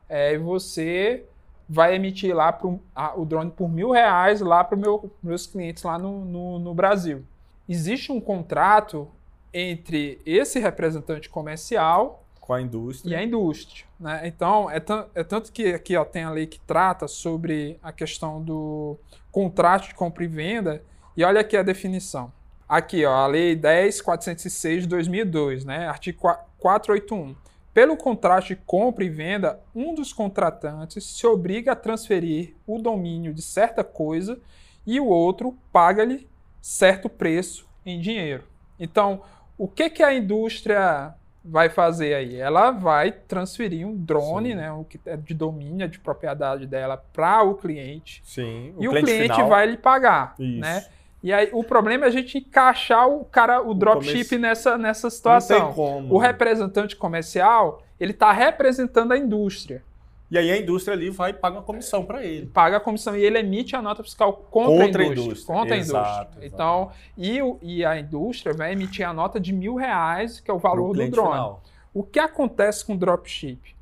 é, 0.09 0.33
e 0.33 0.39
você 0.39 1.27
vai 1.69 1.95
emitir 1.95 2.35
lá 2.35 2.51
pro, 2.51 2.81
a, 2.97 3.15
o 3.15 3.27
drone 3.27 3.51
por 3.51 3.69
mil 3.69 3.91
reais 3.91 4.41
lá 4.41 4.65
para 4.65 4.75
meu, 4.75 5.13
meus 5.23 5.47
clientes 5.47 5.83
lá 5.83 5.99
no, 5.99 6.25
no, 6.25 6.59
no 6.59 6.73
Brasil. 6.73 7.23
Existe 7.69 8.11
um 8.11 8.23
contrato 8.23 9.07
entre 9.53 10.19
esse 10.25 10.59
representante 10.59 11.29
comercial 11.29 12.20
com 12.51 12.55
a 12.55 12.61
indústria 12.61 13.13
e 13.13 13.17
a 13.17 13.23
indústria. 13.23 13.85
Né? 13.99 14.23
Então, 14.25 14.69
é, 14.69 14.83
é, 15.15 15.23
tanto 15.23 15.53
que 15.53 15.73
aqui 15.73 15.97
ó, 15.97 16.05
tem 16.05 16.25
a 16.25 16.31
lei 16.31 16.49
que 16.49 16.59
trata 16.59 17.07
sobre 17.07 17.79
a 17.81 17.93
questão 17.93 18.43
do 18.43 18.99
contrato 19.31 19.87
de 19.87 19.95
compra 19.95 20.25
e 20.25 20.27
venda, 20.27 20.83
e 21.17 21.23
olha 21.23 21.43
aqui 21.43 21.57
a 21.57 21.63
definição. 21.63 22.33
Aqui, 22.69 23.05
ó, 23.05 23.13
a 23.13 23.27
Lei 23.29 23.55
10.406 23.55 24.81
de 24.81 24.87
2002, 24.89 25.65
né? 25.65 25.87
artigo 25.87 26.19
481. 26.59 27.37
Pelo 27.73 27.97
contrato 27.97 28.49
de 28.49 28.57
compra 28.57 29.05
e 29.05 29.09
venda, 29.09 29.61
um 29.73 29.95
dos 29.95 30.13
contratantes 30.13 31.05
se 31.05 31.25
obriga 31.29 31.71
a 31.71 31.77
transferir 31.77 32.57
o 32.67 32.81
domínio 32.81 33.33
de 33.33 33.43
certa 33.43 33.85
coisa 33.85 34.41
e 34.85 34.99
o 34.99 35.07
outro 35.07 35.57
paga-lhe 35.73 36.29
certo 36.61 37.09
preço 37.09 37.69
em 37.87 38.01
dinheiro. 38.01 38.43
Então, 38.77 39.23
o 39.57 39.69
que, 39.69 39.89
que 39.89 40.03
a 40.03 40.13
indústria 40.13 41.15
vai 41.51 41.69
fazer 41.69 42.15
aí? 42.15 42.37
Ela 42.37 42.71
vai 42.71 43.11
transferir 43.11 43.87
um 43.87 43.97
drone, 43.97 44.51
Sim. 44.51 44.55
né, 44.55 44.73
o 44.73 44.85
que 44.85 45.01
é 45.05 45.17
de 45.17 45.35
domínio, 45.35 45.89
de 45.89 45.99
propriedade 45.99 46.67
dela, 46.67 46.97
para 47.13 47.43
o 47.43 47.55
cliente. 47.55 48.23
Sim. 48.25 48.73
O 48.77 48.85
e 48.85 48.89
cliente 48.89 49.03
o 49.03 49.05
cliente 49.05 49.35
final. 49.35 49.49
vai 49.49 49.67
lhe 49.67 49.77
pagar, 49.77 50.35
Isso. 50.39 50.61
né? 50.61 50.87
E 51.23 51.33
aí 51.33 51.51
o 51.53 51.63
problema 51.63 52.07
é 52.07 52.09
a 52.09 52.11
gente 52.11 52.39
encaixar 52.39 53.07
o 53.09 53.25
cara, 53.25 53.61
o 53.61 53.75
dropship 53.75 54.39
nessa, 54.39 54.79
nessa 54.79 55.11
situação. 55.11 55.59
Não 55.59 55.67
tem 55.67 55.75
como. 55.75 56.15
O 56.15 56.19
representante 56.19 56.97
comercial, 56.97 57.83
ele 57.99 58.13
está 58.13 58.33
representando 58.33 59.13
a 59.13 59.19
indústria. 59.19 59.83
E 60.31 60.39
aí 60.39 60.51
a 60.51 60.57
indústria 60.57 60.97
ali 60.97 61.11
vai 61.11 61.31
e 61.31 61.35
paga 61.35 61.57
uma 61.57 61.63
comissão 61.63 62.05
para 62.05 62.25
ele. 62.25 62.47
Paga 62.47 62.77
a 62.77 62.81
comissão 62.81 63.17
e 63.17 63.25
ele 63.25 63.39
emite 63.39 63.75
a 63.75 63.83
nota 63.83 64.03
fiscal 64.03 64.33
contra, 64.51 64.87
contra 64.87 65.03
a 65.03 65.07
indústria. 65.07 65.25
Indústria. 65.25 65.57
Contra 65.57 65.77
Exato, 65.77 66.07
a 66.07 66.23
indústria. 66.23 66.47
Então, 66.47 66.91
e, 67.19 67.39
e 67.63 67.85
a 67.85 67.99
indústria 67.99 68.55
vai 68.55 68.73
emitir 68.73 69.07
a 69.07 69.13
nota 69.13 69.41
de 69.41 69.53
mil 69.53 69.75
reais, 69.75 70.39
que 70.39 70.51
é 70.51 70.55
o 70.55 70.59
valor 70.59 70.95
do 70.95 71.11
drone. 71.11 71.31
Final. 71.31 71.63
O 71.93 72.05
que 72.05 72.21
acontece 72.21 72.85
com 72.85 72.95
o 72.95 72.97
dropship? 72.97 73.75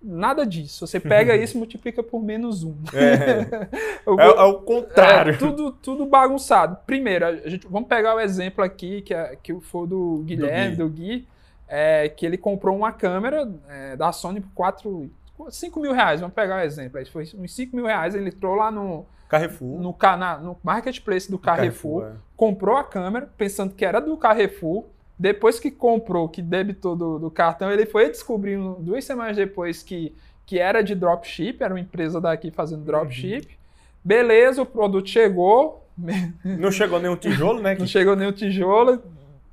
Nada 0.00 0.46
disso. 0.46 0.86
Você 0.86 1.00
pega 1.00 1.34
isso 1.36 1.56
e 1.56 1.58
multiplica 1.58 2.02
por 2.02 2.22
menos 2.22 2.62
um. 2.62 2.76
É, 2.94 3.66
é, 4.06 4.28
é 4.38 4.42
o 4.44 4.60
contrário. 4.60 5.34
É, 5.34 5.36
tudo, 5.36 5.72
tudo 5.72 6.06
bagunçado. 6.06 6.78
Primeiro, 6.86 7.26
a 7.26 7.48
gente, 7.48 7.66
vamos 7.66 7.88
pegar 7.88 8.14
o 8.14 8.20
exemplo 8.20 8.62
aqui, 8.62 9.02
que, 9.02 9.12
é, 9.12 9.36
que 9.42 9.52
foi 9.60 9.88
do 9.88 10.22
Guilherme, 10.24 10.76
do 10.76 10.88
Gui, 10.88 11.18
do 11.18 11.20
Gui 11.22 11.28
é, 11.68 12.08
que 12.08 12.24
ele 12.24 12.36
comprou 12.36 12.76
uma 12.76 12.92
câmera 12.92 13.50
é, 13.68 13.96
da 13.96 14.12
Sony 14.12 14.40
por 14.40 14.50
4, 14.54 15.10
5 15.50 15.80
mil 15.80 15.92
reais. 15.92 16.20
Vamos 16.20 16.34
pegar 16.34 16.56
o 16.56 16.60
exemplo. 16.60 16.98
Aí 16.98 17.04
foi 17.04 17.24
uns 17.36 17.54
5 17.54 17.74
mil 17.74 17.86
reais, 17.86 18.14
ele 18.14 18.28
entrou 18.28 18.54
lá 18.54 18.70
no... 18.70 19.06
Carrefour. 19.28 19.80
No, 19.80 19.96
na, 20.00 20.38
no 20.38 20.56
marketplace 20.62 21.28
do 21.28 21.36
Carrefour, 21.36 22.02
Carrefour 22.02 22.16
é. 22.16 22.20
comprou 22.36 22.76
a 22.76 22.84
câmera, 22.84 23.28
pensando 23.36 23.74
que 23.74 23.84
era 23.84 24.00
do 24.00 24.16
Carrefour, 24.16 24.84
depois 25.18 25.58
que 25.58 25.70
comprou, 25.70 26.28
que 26.28 26.42
debitou 26.42 26.94
do, 26.94 27.18
do 27.18 27.30
cartão, 27.30 27.70
ele 27.72 27.86
foi 27.86 28.08
descobrindo 28.08 28.76
duas 28.80 29.04
semanas 29.04 29.36
depois 29.36 29.82
que, 29.82 30.14
que 30.44 30.58
era 30.58 30.82
de 30.82 30.94
dropship, 30.94 31.56
era 31.60 31.72
uma 31.72 31.80
empresa 31.80 32.20
daqui 32.20 32.50
fazendo 32.50 32.84
dropship. 32.84 33.46
Uhum. 33.46 33.56
Beleza, 34.04 34.62
o 34.62 34.66
produto 34.66 35.08
chegou. 35.08 35.84
Não 36.44 36.70
chegou 36.70 37.00
nenhum 37.00 37.16
tijolo, 37.16 37.62
né? 37.62 37.74
Não 37.74 37.86
chegou 37.86 38.14
nenhum 38.14 38.32
tijolo. 38.32 39.02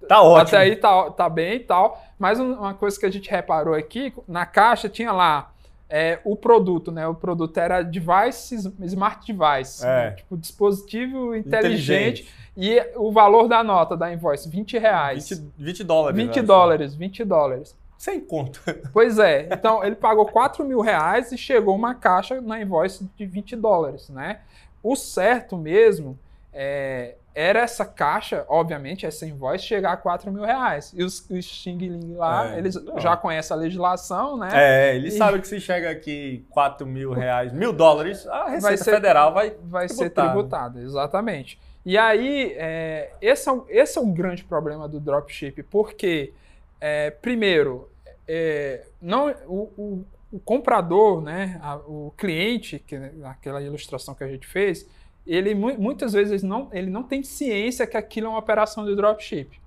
Tá 0.07 0.21
ótimo. 0.21 0.41
Até 0.41 0.57
aí 0.57 0.75
tá, 0.75 1.09
tá 1.11 1.29
bem 1.29 1.55
e 1.55 1.59
tal. 1.59 2.03
Mas 2.19 2.39
uma 2.39 2.73
coisa 2.73 2.99
que 2.99 3.05
a 3.05 3.09
gente 3.09 3.31
reparou 3.31 3.73
aqui, 3.73 4.13
na 4.27 4.45
caixa 4.45 4.89
tinha 4.89 5.13
lá 5.13 5.52
é, 5.95 6.19
o 6.23 6.35
produto, 6.35 6.91
né? 6.91 7.07
O 7.07 7.13
produto 7.13 7.55
era 7.59 7.83
device, 7.83 8.55
smart 8.81 9.31
device, 9.31 9.85
é. 9.85 9.87
né? 9.87 10.11
tipo 10.13 10.35
dispositivo 10.35 11.35
inteligente, 11.35 12.23
inteligente, 12.23 12.33
e 12.57 12.81
o 12.95 13.11
valor 13.11 13.47
da 13.47 13.63
nota 13.63 13.95
da 13.95 14.11
invoice, 14.11 14.49
20 14.49 14.79
reais. 14.79 15.29
20, 15.29 15.51
20 15.55 15.83
dólares. 15.83 16.17
20 16.17 16.41
dólares, 16.41 16.95
20 16.95 17.23
dólares. 17.23 17.75
Sem 17.95 18.19
conta. 18.19 18.59
Pois 18.91 19.19
é. 19.19 19.47
Então, 19.53 19.83
ele 19.83 19.95
pagou 19.95 20.25
4 20.25 20.65
mil 20.65 20.81
reais 20.81 21.31
e 21.31 21.37
chegou 21.37 21.75
uma 21.75 21.93
caixa 21.93 22.41
na 22.41 22.59
invoice 22.59 23.07
de 23.15 23.27
20 23.27 23.55
dólares, 23.55 24.09
né? 24.09 24.39
O 24.81 24.95
certo 24.95 25.55
mesmo 25.55 26.17
é, 26.51 27.17
era 27.35 27.61
essa 27.61 27.85
caixa, 27.85 28.45
obviamente, 28.47 29.05
essa 29.05 29.25
invoice 29.25 29.65
chegar 29.65 29.93
a 29.93 29.97
4 29.97 30.31
mil 30.31 30.43
reais. 30.43 30.93
E 30.95 31.03
os, 31.03 31.27
os 31.29 31.45
Xing 31.45 31.77
Ling 31.77 32.15
lá, 32.15 32.53
é, 32.53 32.59
eles 32.59 32.75
não. 32.75 32.99
já 32.99 33.17
conhecem 33.17 33.57
a 33.57 33.59
legislação, 33.59 34.37
né? 34.37 34.49
É, 34.53 34.95
eles 34.95 35.15
e... 35.15 35.17
sabem 35.17 35.41
que 35.41 35.47
se 35.47 35.59
chega 35.59 35.89
aqui 35.89 36.45
4 36.51 36.85
mil 36.85 37.11
reais, 37.11 37.51
mil 37.51 37.73
dólares, 37.73 38.27
a 38.27 38.49
Receita 38.49 38.61
vai 38.61 38.77
ser, 38.77 38.91
Federal 38.91 39.33
vai 39.33 39.55
Vai 39.63 39.89
ser 39.89 40.11
tributada, 40.11 40.79
exatamente. 40.79 41.59
E 41.85 41.97
aí, 41.97 42.53
é, 42.55 43.11
esse, 43.19 43.49
é 43.49 43.51
um, 43.51 43.65
esse 43.67 43.97
é 43.97 44.01
um 44.01 44.13
grande 44.13 44.43
problema 44.43 44.87
do 44.87 44.99
dropship, 44.99 45.63
porque, 45.63 46.33
é, 46.79 47.09
primeiro, 47.09 47.89
é, 48.27 48.85
não, 49.01 49.29
o, 49.47 49.73
o, 49.77 50.05
o, 50.31 50.39
comprador, 50.39 51.21
né, 51.21 51.59
a, 51.61 51.75
o 51.77 52.13
cliente, 52.15 52.79
que, 52.79 52.95
aquela 53.25 53.61
ilustração 53.61 54.15
que 54.15 54.23
a 54.23 54.27
gente 54.27 54.47
fez, 54.47 54.87
ele 55.25 55.55
muitas 55.55 56.13
vezes 56.13 56.43
não, 56.43 56.69
ele 56.71 56.89
não 56.89 57.03
tem 57.03 57.23
ciência 57.23 57.87
que 57.87 57.97
aquilo 57.97 58.27
é 58.27 58.29
uma 58.29 58.39
operação 58.39 58.85
de 58.85 58.95
dropship. 58.95 59.59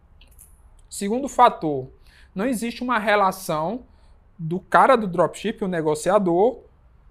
Segundo 0.88 1.28
fator, 1.28 1.88
não 2.34 2.46
existe 2.46 2.82
uma 2.82 2.98
relação 2.98 3.84
do 4.38 4.60
cara 4.60 4.96
do 4.96 5.06
dropship, 5.06 5.64
o 5.64 5.68
negociador, 5.68 6.60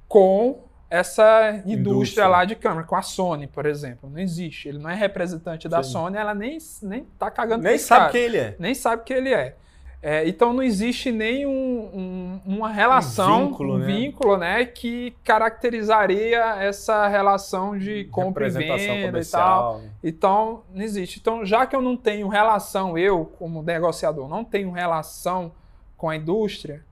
com 0.07 0.63
essa 0.89 1.49
indústria, 1.49 1.73
indústria, 1.73 2.27
lá 2.27 2.45
de 2.45 2.55
câmera, 2.55 2.85
com 2.85 2.95
a 2.95 3.01
Sony, 3.01 3.47
por 3.47 3.65
exemplo. 3.65 4.09
Não 4.09 4.19
existe. 4.19 4.69
Ele 4.69 4.77
não 4.77 4.89
é 4.89 4.95
representante 4.95 5.67
da 5.67 5.81
Sim. 5.81 5.91
Sony, 5.91 6.17
ela 6.17 6.35
nem, 6.35 6.57
nem 6.83 7.03
tá 7.17 7.31
cagando 7.31 7.63
Nem 7.63 7.77
sabe 7.77 7.99
cara. 8.01 8.11
quem 8.11 8.21
ele 8.21 8.37
é. 8.37 8.55
Nem 8.59 8.75
sabe 8.75 9.03
quem 9.03 9.17
ele 9.17 9.33
é. 9.33 9.55
É 10.01 10.27
então 10.27 10.53
não 10.53 10.61
existe 10.61 11.11
nem 11.11 11.45
um, 11.45 11.51
um, 11.51 12.41
uma 12.45 12.69
relação, 12.69 13.43
um 13.43 13.47
vínculo, 13.47 13.77
né? 13.77 13.85
vínculo 13.85 14.37
né, 14.37 14.65
que 14.65 15.15
caracterizaria 15.23 16.57
essa 16.59 17.07
relação 17.07 17.77
de 17.77 18.05
compra 18.05 18.47
e 18.47 18.49
venda 18.51 19.19
e 19.19 19.25
tal. 19.25 19.79
Né? 19.79 19.89
Então, 20.03 20.63
não 20.73 20.83
existe. 20.83 21.19
Então, 21.19 21.43
já 21.43 21.65
que 21.65 21.75
eu 21.75 21.81
não 21.81 21.97
tenho 21.97 22.27
relação, 22.27 22.97
eu, 22.97 23.25
como 23.39 23.63
negociador, 23.63 24.27
não 24.27 24.43
tenho 24.43 24.71
relação 24.71 25.51
com 25.97 26.09
a 26.09 26.15
indústria, 26.15 26.83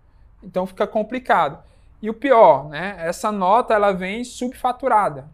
então 0.43 0.65
fica 0.65 0.88
complicado. 0.88 1.60
E 2.01 2.10
o 2.10 2.13
pior, 2.13 2.67
né? 2.67 2.95
Essa 3.00 3.31
nota 3.31 3.74
ela 3.74 3.91
vem 3.91 4.24
subfaturada, 4.24 5.29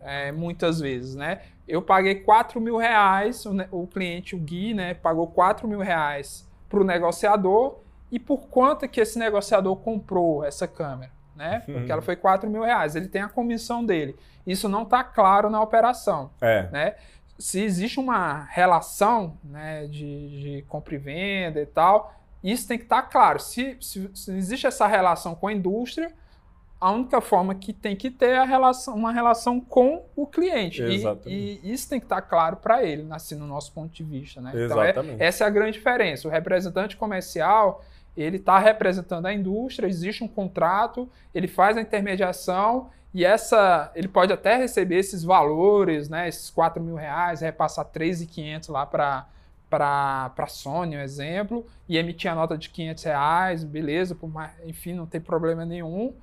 é, 0.00 0.30
muitas 0.30 0.78
vezes, 0.78 1.14
né? 1.14 1.40
Eu 1.66 1.80
paguei 1.80 2.16
4 2.16 2.60
mil 2.60 2.76
reais, 2.76 3.46
o, 3.46 3.54
o 3.70 3.86
cliente, 3.86 4.36
o 4.36 4.38
Gui, 4.38 4.74
né, 4.74 4.92
pagou 4.92 5.26
4 5.26 5.66
mil 5.66 5.80
reais 5.80 6.46
para 6.68 6.80
o 6.80 6.84
negociador 6.84 7.78
e 8.10 8.18
por 8.18 8.46
quanto 8.48 8.88
que 8.88 9.00
esse 9.00 9.18
negociador 9.18 9.76
comprou 9.76 10.44
essa 10.44 10.68
câmera, 10.68 11.10
né? 11.34 11.62
Porque 11.66 11.90
ela 11.90 12.02
foi 12.02 12.16
4 12.16 12.48
mil 12.48 12.62
reais, 12.62 12.94
ele 12.94 13.08
tem 13.08 13.22
a 13.22 13.28
comissão 13.28 13.84
dele. 13.84 14.16
Isso 14.46 14.68
não 14.68 14.82
está 14.82 15.02
claro 15.02 15.50
na 15.50 15.60
operação, 15.60 16.30
é. 16.40 16.68
né? 16.70 16.94
Se 17.38 17.60
existe 17.60 17.98
uma 17.98 18.44
relação 18.44 19.36
né, 19.42 19.86
de, 19.86 20.40
de 20.40 20.62
compra 20.68 20.94
e 20.94 20.98
venda 20.98 21.60
e 21.60 21.66
tal, 21.66 22.14
isso 22.44 22.68
tem 22.68 22.78
que 22.78 22.84
estar 22.84 23.02
tá 23.02 23.08
claro. 23.08 23.40
Se, 23.40 23.76
se, 23.80 24.08
se, 24.14 24.32
existe 24.32 24.66
essa 24.66 24.86
relação 24.86 25.34
com 25.34 25.48
a 25.48 25.52
indústria, 25.52 26.12
a 26.80 26.90
única 26.90 27.20
forma 27.20 27.54
que 27.54 27.72
tem 27.72 27.96
que 27.96 28.10
ter 28.10 28.30
é 28.30 28.38
a 28.38 28.44
relação, 28.44 28.94
uma 28.94 29.12
relação 29.12 29.60
com 29.60 30.04
o 30.14 30.26
cliente. 30.26 30.82
E, 30.82 31.60
e, 31.64 31.72
isso 31.72 31.88
tem 31.88 31.98
que 31.98 32.06
estar 32.06 32.20
claro 32.22 32.56
para 32.56 32.84
ele, 32.84 33.06
assim, 33.10 33.34
no 33.36 33.46
nosso 33.46 33.72
ponto 33.72 33.92
de 33.92 34.04
vista. 34.04 34.40
Né? 34.40 34.52
Exatamente. 34.54 34.90
Então, 34.90 35.04
é, 35.18 35.28
essa 35.28 35.44
é 35.44 35.46
a 35.46 35.50
grande 35.50 35.72
diferença. 35.72 36.28
O 36.28 36.30
representante 36.30 36.96
comercial 36.96 37.82
ele 38.16 38.36
está 38.36 38.58
representando 38.58 39.26
a 39.26 39.32
indústria, 39.32 39.88
existe 39.88 40.22
um 40.22 40.28
contrato, 40.28 41.08
ele 41.34 41.48
faz 41.48 41.76
a 41.76 41.80
intermediação 41.80 42.90
e 43.12 43.24
essa 43.24 43.90
ele 43.94 44.08
pode 44.08 44.32
até 44.32 44.56
receber 44.56 44.98
esses 44.98 45.24
valores, 45.24 46.08
né, 46.08 46.28
esses 46.28 46.48
4 46.50 46.82
mil 46.82 46.94
reais, 46.94 47.40
repassar 47.40 47.84
3.500 47.86 48.70
lá 48.70 48.86
para 48.86 49.26
para 49.70 50.30
a 50.36 50.46
Sony, 50.46 50.96
um 50.96 51.00
exemplo, 51.00 51.66
e 51.88 51.98
emitir 51.98 52.30
a 52.30 52.34
nota 52.34 52.56
de 52.56 52.70
500 52.70 53.02
reais, 53.02 53.64
beleza, 53.64 54.14
por 54.14 54.30
mais, 54.30 54.52
enfim, 54.64 54.92
não 54.92 55.04
tem 55.04 55.20
problema 55.20 55.64
nenhum, 55.64 56.14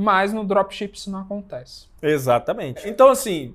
mas 0.00 0.32
no 0.32 0.44
dropship 0.44 0.96
isso 0.96 1.10
não 1.10 1.22
acontece. 1.22 1.88
Exatamente. 2.00 2.88
Então, 2.88 3.08
assim, 3.08 3.52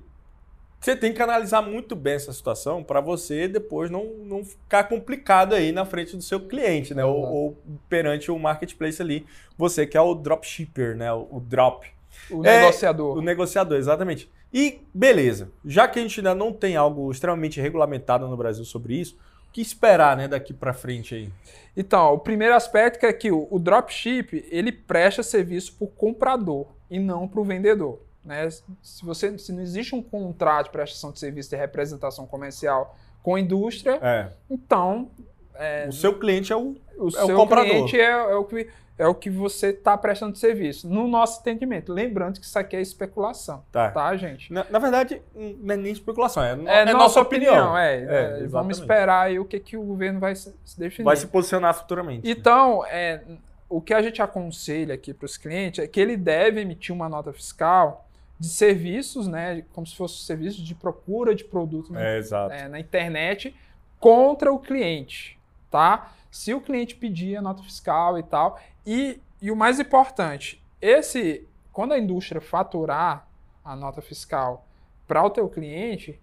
você 0.78 0.94
tem 0.94 1.10
que 1.10 1.22
analisar 1.22 1.62
muito 1.62 1.96
bem 1.96 2.12
essa 2.12 2.34
situação 2.34 2.84
para 2.84 3.00
você 3.00 3.48
depois 3.48 3.90
não, 3.90 4.04
não 4.26 4.44
ficar 4.44 4.84
complicado 4.84 5.54
aí 5.54 5.72
na 5.72 5.86
frente 5.86 6.14
do 6.14 6.22
seu 6.22 6.38
cliente, 6.38 6.92
né? 6.92 7.02
Ou, 7.02 7.18
ou, 7.18 7.58
perante 7.88 8.30
o 8.30 8.38
marketplace 8.38 9.00
ali, 9.00 9.24
você 9.56 9.86
que 9.86 9.96
é 9.96 10.00
o 10.02 10.14
dropshipper, 10.14 10.94
né? 10.94 11.10
O, 11.14 11.26
o 11.30 11.40
drop. 11.40 11.90
O 12.30 12.44
é, 12.44 12.60
negociador. 12.60 13.16
O 13.16 13.22
negociador, 13.22 13.78
exatamente. 13.78 14.30
E 14.52 14.82
beleza, 14.92 15.50
já 15.64 15.88
que 15.88 15.98
a 15.98 16.02
gente 16.02 16.20
ainda 16.20 16.34
não 16.34 16.52
tem 16.52 16.76
algo 16.76 17.10
extremamente 17.10 17.58
regulamentado 17.58 18.28
no 18.28 18.36
Brasil 18.36 18.66
sobre 18.66 18.96
isso, 18.96 19.16
que 19.54 19.60
esperar, 19.60 20.16
né, 20.16 20.26
daqui 20.26 20.52
para 20.52 20.74
frente 20.74 21.14
aí? 21.14 21.32
Então, 21.76 22.12
o 22.12 22.18
primeiro 22.18 22.56
aspecto 22.56 23.06
é 23.06 23.12
que 23.12 23.30
o, 23.30 23.46
o 23.48 23.58
dropship 23.58 24.44
ele 24.50 24.72
presta 24.72 25.22
serviço 25.22 25.74
para 25.74 25.84
o 25.84 25.88
comprador 25.88 26.66
e 26.90 26.98
não 26.98 27.28
para 27.28 27.40
o 27.40 27.44
vendedor. 27.44 28.00
Né? 28.24 28.50
Se, 28.50 29.04
você, 29.04 29.38
se 29.38 29.52
não 29.52 29.62
existe 29.62 29.94
um 29.94 30.02
contrato 30.02 30.66
de 30.66 30.72
prestação 30.72 31.12
de 31.12 31.20
serviço 31.20 31.50
de 31.50 31.56
representação 31.56 32.26
comercial 32.26 32.98
com 33.22 33.36
a 33.36 33.40
indústria, 33.40 34.00
é. 34.02 34.28
então 34.50 35.08
é, 35.54 35.86
o 35.88 35.92
seu 35.92 36.18
cliente 36.18 36.52
é 36.52 36.56
o, 36.56 36.74
o 36.98 37.08
é 37.08 37.10
seu 37.12 37.36
o 37.36 37.36
comprador. 37.36 37.70
cliente 37.70 37.98
é, 37.98 38.10
é 38.10 38.34
o 38.34 38.44
que 38.44 38.66
é 38.96 39.06
o 39.06 39.14
que 39.14 39.28
você 39.28 39.68
está 39.68 39.96
prestando 39.98 40.36
serviço. 40.36 40.88
No 40.88 41.08
nosso 41.08 41.40
entendimento. 41.40 41.92
Lembrando 41.92 42.38
que 42.38 42.46
isso 42.46 42.58
aqui 42.58 42.76
é 42.76 42.80
especulação. 42.80 43.64
Tá, 43.72 43.90
tá 43.90 44.16
gente? 44.16 44.52
Na, 44.52 44.64
na, 44.70 44.78
verdade, 44.78 45.20
não 45.34 45.74
é 45.74 45.76
nem 45.76 45.92
especulação, 45.92 46.42
é, 46.42 46.52
é, 46.66 46.82
é 46.82 46.92
nossa 46.92 47.20
opinião. 47.20 47.54
opinião 47.54 47.78
é, 47.78 48.42
é, 48.42 48.46
vamos 48.46 48.78
esperar 48.78 49.26
aí 49.26 49.38
o 49.38 49.44
que, 49.44 49.58
que 49.58 49.76
o 49.76 49.82
governo 49.82 50.20
vai 50.20 50.36
se, 50.36 50.54
definir. 50.78 51.04
Vai 51.04 51.16
se 51.16 51.26
posicionar 51.26 51.74
futuramente. 51.74 52.28
Então, 52.28 52.84
é, 52.86 53.20
o 53.68 53.80
que 53.80 53.92
a 53.92 54.00
gente 54.00 54.22
aconselha 54.22 54.94
aqui 54.94 55.12
para 55.12 55.26
os 55.26 55.36
clientes 55.36 55.82
é 55.82 55.88
que 55.88 56.00
ele 56.00 56.16
deve 56.16 56.60
emitir 56.60 56.94
uma 56.94 57.08
nota 57.08 57.32
fiscal 57.32 58.08
de 58.38 58.48
serviços, 58.48 59.26
né, 59.26 59.64
como 59.72 59.86
se 59.86 59.96
fosse 59.96 60.24
serviço 60.24 60.62
de 60.62 60.74
procura 60.74 61.34
de 61.34 61.44
produto 61.44 61.92
na, 61.92 62.00
é, 62.00 62.68
na 62.68 62.80
internet 62.80 63.54
contra 63.98 64.52
o 64.52 64.58
cliente, 64.58 65.38
tá? 65.70 66.12
Se 66.34 66.52
o 66.52 66.60
cliente 66.60 66.96
pedir 66.96 67.36
a 67.36 67.40
nota 67.40 67.62
fiscal 67.62 68.18
e 68.18 68.22
tal, 68.24 68.58
e, 68.84 69.20
e 69.40 69.52
o 69.52 69.56
mais 69.56 69.78
importante, 69.78 70.60
esse 70.82 71.46
quando 71.72 71.92
a 71.92 71.98
indústria 71.98 72.40
faturar 72.40 73.28
a 73.64 73.76
nota 73.76 74.02
fiscal 74.02 74.66
para 75.06 75.22
o 75.22 75.30
teu 75.30 75.48
cliente, 75.48 76.20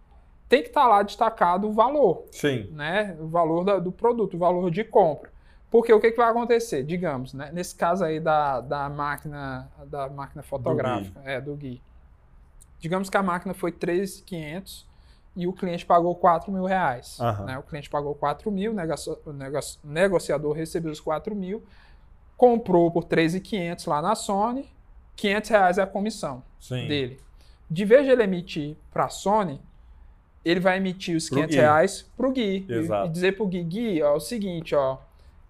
tem 0.50 0.63
que 0.63 0.68
estar 0.68 0.82
tá 0.82 0.88
lá 0.89 1.01
destacado 1.01 1.70
o 1.70 1.72
valor. 1.72 2.25
Sim. 2.30 2.68
Né? 2.74 3.15
O 3.22 3.27
valor 3.30 3.63
da, 3.63 3.80
do 3.80 3.89
produto, 3.89 4.34
o 4.34 4.38
valor 4.38 4.70
de 4.70 4.84
compra. 4.84 5.32
Porque 5.70 5.94
o 5.94 6.00
que, 6.01 6.12
que 6.12 6.18
vai 6.18 6.30
acontecer? 6.30 6.84
Digamos, 6.84 7.34
né? 7.34 7.50
nesse 7.53 7.74
caso 7.74 8.03
aí 8.03 8.20
da, 8.20 8.60
da 8.60 8.89
máquina 8.89 9.72
da 9.86 10.10
máquina 10.10 10.44
fotográfica, 10.44 11.22
do 11.22 11.30
é, 11.30 11.39
do 11.39 11.56
Gui. 11.56 11.82
Digamos 12.82 13.10
que 13.10 13.15
a 13.15 13.24
máquina 13.24 13.53
foi 13.53 13.72
3.500 13.72 14.91
e 15.36 15.48
o 15.48 15.54
cliente 15.54 15.86
pagou 15.86 16.14
4 16.16 16.52
mil 16.52 16.66
reais. 16.66 17.18
Uhum. 17.20 17.46
Né? 17.46 17.58
O 17.58 17.64
cliente 17.64 17.90
pagou 17.90 18.14
4 18.16 18.52
mil, 18.52 18.74
o 18.74 19.34
negociador 19.84 20.54
recebeu 20.54 20.92
os 20.92 21.00
4 21.00 21.36
mil, 21.36 21.64
comprou 22.36 22.92
por 22.92 23.06
3.500 23.06 23.88
lá 23.88 24.02
na 24.02 24.16
Sony, 24.16 24.70
500 25.16 25.50
reais 25.50 25.78
é 25.78 25.84
a 25.84 25.88
comissão 25.88 26.44
Sim. 26.60 26.88
dele. 26.88 27.20
De 27.70 27.86
vez 27.86 28.04
de 28.04 28.12
ele 28.12 28.24
emitir 28.24 28.76
para 28.92 29.06
a 29.06 29.10
Sony, 29.10 29.62
ele 30.44 30.60
vai 30.60 30.78
emitir 30.78 31.16
os 31.16 31.30
500 31.30 31.50
Gui. 31.50 31.62
reais 31.62 32.12
para 32.18 32.28
o 32.28 32.32
Gui. 32.32 32.66
Exato. 32.68 33.08
E, 33.08 33.10
e 33.10 33.12
dizer 33.12 33.36
para 33.36 33.44
o 33.44 33.48
Gui, 33.48 33.64
Gui, 33.64 34.02
ó, 34.02 34.14
é 34.14 34.16
o 34.16 34.20
seguinte, 34.20 34.76
ó, 34.76 34.98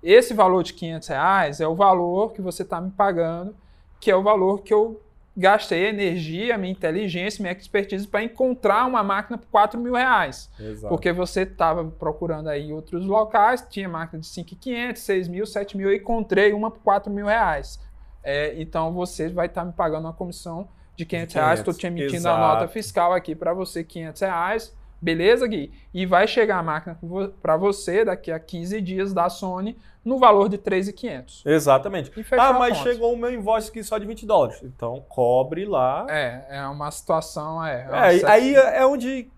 esse 0.03 0.33
valor 0.33 0.63
de 0.63 0.73
500 0.73 1.07
reais 1.07 1.61
é 1.61 1.67
o 1.67 1.75
valor 1.75 2.33
que 2.33 2.41
você 2.41 2.63
está 2.63 2.81
me 2.81 2.91
pagando, 2.91 3.55
que 3.99 4.11
é 4.11 4.15
o 4.15 4.21
valor 4.21 4.61
que 4.61 4.73
eu 4.73 5.01
gastei 5.35 5.85
energia, 5.85 6.57
minha 6.57 6.71
inteligência, 6.71 7.41
minha 7.41 7.53
expertise 7.53 8.07
para 8.07 8.23
encontrar 8.23 8.85
uma 8.85 9.01
máquina 9.01 9.37
por 9.37 9.47
4 9.47 9.79
mil 9.79 9.93
reais. 9.93 10.49
Exato. 10.59 10.89
Porque 10.89 11.11
você 11.11 11.41
estava 11.43 11.85
procurando 11.85 12.49
aí 12.49 12.73
outros 12.73 13.05
locais, 13.05 13.65
tinha 13.69 13.87
máquina 13.87 14.19
de 14.19 14.27
5,500, 14.27 15.01
6 15.01 15.27
mil, 15.27 15.45
7 15.45 15.77
mil, 15.77 15.89
eu 15.89 15.95
encontrei 15.95 16.53
uma 16.53 16.69
por 16.69 16.81
4 16.81 17.11
mil 17.11 17.27
reais. 17.27 17.79
É, 18.23 18.59
então 18.61 18.91
você 18.93 19.29
vai 19.29 19.47
estar 19.47 19.61
tá 19.61 19.67
me 19.67 19.73
pagando 19.73 20.05
uma 20.05 20.13
comissão 20.13 20.67
de 20.95 21.05
500, 21.05 21.33
500 21.33 21.35
reais, 21.35 21.59
estou 21.59 21.73
te 21.73 21.87
emitindo 21.87 22.15
Exato. 22.15 22.43
a 22.43 22.47
nota 22.47 22.67
fiscal 22.67 23.13
aqui 23.13 23.33
para 23.33 23.53
você, 23.53 23.83
500 23.83 24.21
reais, 24.21 24.77
Beleza, 25.01 25.47
Gui? 25.47 25.71
E 25.93 26.05
vai 26.05 26.27
chegar 26.27 26.59
a 26.59 26.63
máquina 26.63 26.97
para 27.41 27.57
você 27.57 28.05
daqui 28.05 28.31
a 28.31 28.39
15 28.39 28.79
dias 28.81 29.13
da 29.13 29.29
Sony 29.29 29.75
no 30.05 30.19
valor 30.19 30.47
de 30.47 30.57
3.500. 30.57 31.41
Exatamente. 31.45 32.11
Ah, 32.31 32.53
mas 32.53 32.77
chegou 32.77 33.13
o 33.13 33.17
meu 33.17 33.33
invoice 33.33 33.69
aqui 33.69 33.83
só 33.83 33.97
de 33.97 34.05
20 34.05 34.25
dólares. 34.25 34.61
Então, 34.63 35.03
cobre 35.09 35.65
lá. 35.65 36.05
É, 36.09 36.45
é 36.49 36.67
uma 36.67 36.91
situação... 36.91 37.63
É, 37.65 37.87
é 37.91 38.29
aí 38.29 38.55
é 38.55 38.85
onde 38.85 39.29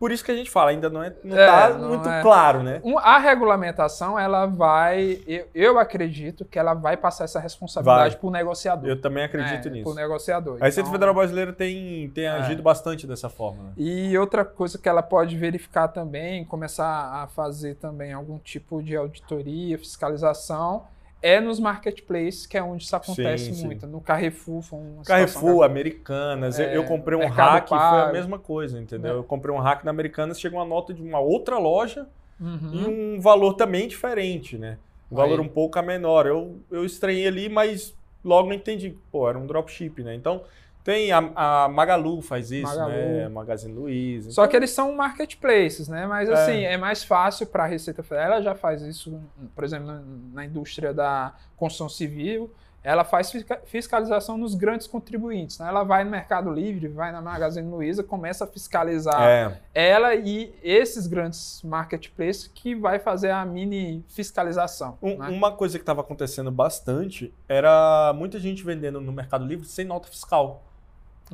por 0.00 0.10
isso 0.10 0.24
que 0.24 0.32
a 0.32 0.34
gente 0.34 0.50
fala, 0.50 0.70
ainda 0.70 0.88
não, 0.88 1.04
é, 1.04 1.12
não 1.22 1.38
é, 1.38 1.46
tá 1.46 1.78
não 1.78 1.88
muito 1.90 2.08
é. 2.08 2.22
claro, 2.22 2.62
né? 2.62 2.80
A 3.02 3.18
regulamentação, 3.18 4.18
ela 4.18 4.46
vai, 4.46 5.20
eu, 5.26 5.46
eu 5.54 5.78
acredito 5.78 6.42
que 6.46 6.58
ela 6.58 6.72
vai 6.72 6.96
passar 6.96 7.24
essa 7.24 7.38
responsabilidade 7.38 8.16
para 8.16 8.26
o 8.26 8.30
negociador. 8.30 8.88
Eu 8.88 8.98
também 8.98 9.24
acredito 9.24 9.68
é, 9.68 9.70
nisso. 9.70 9.84
Para 9.84 9.92
o 9.92 9.94
negociador. 9.94 10.56
A 10.58 10.64
Receita 10.64 10.88
então, 10.88 10.92
Federal 10.92 11.14
Brasileira 11.14 11.52
tem, 11.52 12.08
tem 12.14 12.24
é. 12.24 12.30
agido 12.30 12.62
bastante 12.62 13.06
dessa 13.06 13.28
forma. 13.28 13.62
Né? 13.62 13.72
E 13.76 14.16
outra 14.16 14.42
coisa 14.42 14.78
que 14.78 14.88
ela 14.88 15.02
pode 15.02 15.36
verificar 15.36 15.88
também, 15.88 16.46
começar 16.46 17.22
a 17.22 17.26
fazer 17.26 17.74
também 17.74 18.14
algum 18.14 18.38
tipo 18.38 18.82
de 18.82 18.96
auditoria, 18.96 19.76
fiscalização, 19.76 20.86
é 21.22 21.40
nos 21.40 21.60
marketplaces, 21.60 22.46
que 22.46 22.56
é 22.56 22.62
onde 22.62 22.84
isso 22.84 22.96
acontece 22.96 23.54
sim, 23.54 23.64
muito. 23.64 23.86
Sim. 23.86 23.92
No 23.92 24.00
Carrefour 24.00 24.62
foi 24.62 24.78
uma 24.78 25.04
Carrefour, 25.04 25.62
Americanas. 25.62 26.58
É, 26.58 26.76
eu 26.76 26.84
comprei 26.84 27.18
um 27.18 27.26
hack 27.26 27.66
e 27.66 27.68
foi 27.68 27.78
a 27.78 28.12
mesma 28.12 28.38
coisa, 28.38 28.80
entendeu? 28.80 29.14
É. 29.14 29.16
Eu 29.18 29.24
comprei 29.24 29.54
um 29.54 29.58
hack 29.58 29.84
na 29.84 29.90
Americanas, 29.90 30.40
chegou 30.40 30.58
uma 30.58 30.64
nota 30.64 30.94
de 30.94 31.02
uma 31.02 31.20
outra 31.20 31.58
loja 31.58 32.06
uhum. 32.40 32.70
e 32.72 32.86
um 32.86 33.20
valor 33.20 33.54
também 33.54 33.86
diferente, 33.86 34.56
né? 34.56 34.78
Um 35.10 35.16
valor 35.16 35.40
Aí. 35.40 35.46
um 35.46 35.48
pouco 35.48 35.80
menor. 35.82 36.26
Eu, 36.26 36.58
eu 36.70 36.84
estranhei 36.84 37.26
ali, 37.26 37.48
mas 37.48 37.94
logo 38.24 38.48
não 38.48 38.54
entendi. 38.54 38.96
Pô, 39.10 39.28
era 39.28 39.38
um 39.38 39.46
dropship, 39.46 40.02
né? 40.02 40.14
Então, 40.14 40.42
tem 40.82 41.12
a, 41.12 41.18
a, 41.34 41.68
Magalu 41.68 42.22
faz 42.22 42.50
isso, 42.50 42.66
Magalu. 42.66 42.92
né? 42.92 43.28
Magazine 43.28 43.74
Luiza. 43.74 44.30
Só 44.30 44.42
então... 44.42 44.50
que 44.50 44.56
eles 44.56 44.70
são 44.70 44.94
marketplaces, 44.94 45.88
né? 45.88 46.06
Mas 46.06 46.28
é. 46.28 46.32
assim, 46.32 46.64
é 46.64 46.76
mais 46.76 47.04
fácil 47.04 47.46
para 47.46 47.64
a 47.64 47.66
Receita 47.66 48.02
Federal. 48.02 48.32
Ela 48.32 48.42
já 48.42 48.54
faz 48.54 48.82
isso, 48.82 49.20
por 49.54 49.64
exemplo, 49.64 49.86
na, 49.86 50.02
na, 50.32 50.44
indústria 50.44 50.94
da 50.94 51.34
construção 51.56 51.88
civil. 51.88 52.50
Ela 52.82 53.04
faz 53.04 53.30
fiscalização 53.66 54.38
nos 54.38 54.54
grandes 54.54 54.86
contribuintes. 54.86 55.58
Né? 55.58 55.68
Ela 55.68 55.84
vai 55.84 56.02
no 56.02 56.10
Mercado 56.10 56.50
Livre, 56.50 56.88
vai 56.88 57.12
na 57.12 57.20
Magazine 57.20 57.70
Luiza, 57.70 58.02
começa 58.02 58.44
a 58.44 58.46
fiscalizar 58.46 59.22
é. 59.22 59.60
ela 59.74 60.14
e 60.14 60.54
esses 60.62 61.06
grandes 61.06 61.60
marketplaces 61.62 62.46
que 62.46 62.74
vai 62.74 62.98
fazer 62.98 63.32
a 63.32 63.44
mini 63.44 64.02
fiscalização. 64.08 64.96
Um, 65.02 65.18
né? 65.18 65.28
Uma 65.28 65.52
coisa 65.52 65.76
que 65.78 65.82
estava 65.82 66.00
acontecendo 66.00 66.50
bastante 66.50 67.34
era 67.46 68.14
muita 68.14 68.40
gente 68.40 68.64
vendendo 68.64 68.98
no 68.98 69.12
Mercado 69.12 69.44
Livre 69.44 69.66
sem 69.66 69.84
nota 69.84 70.08
fiscal. 70.08 70.64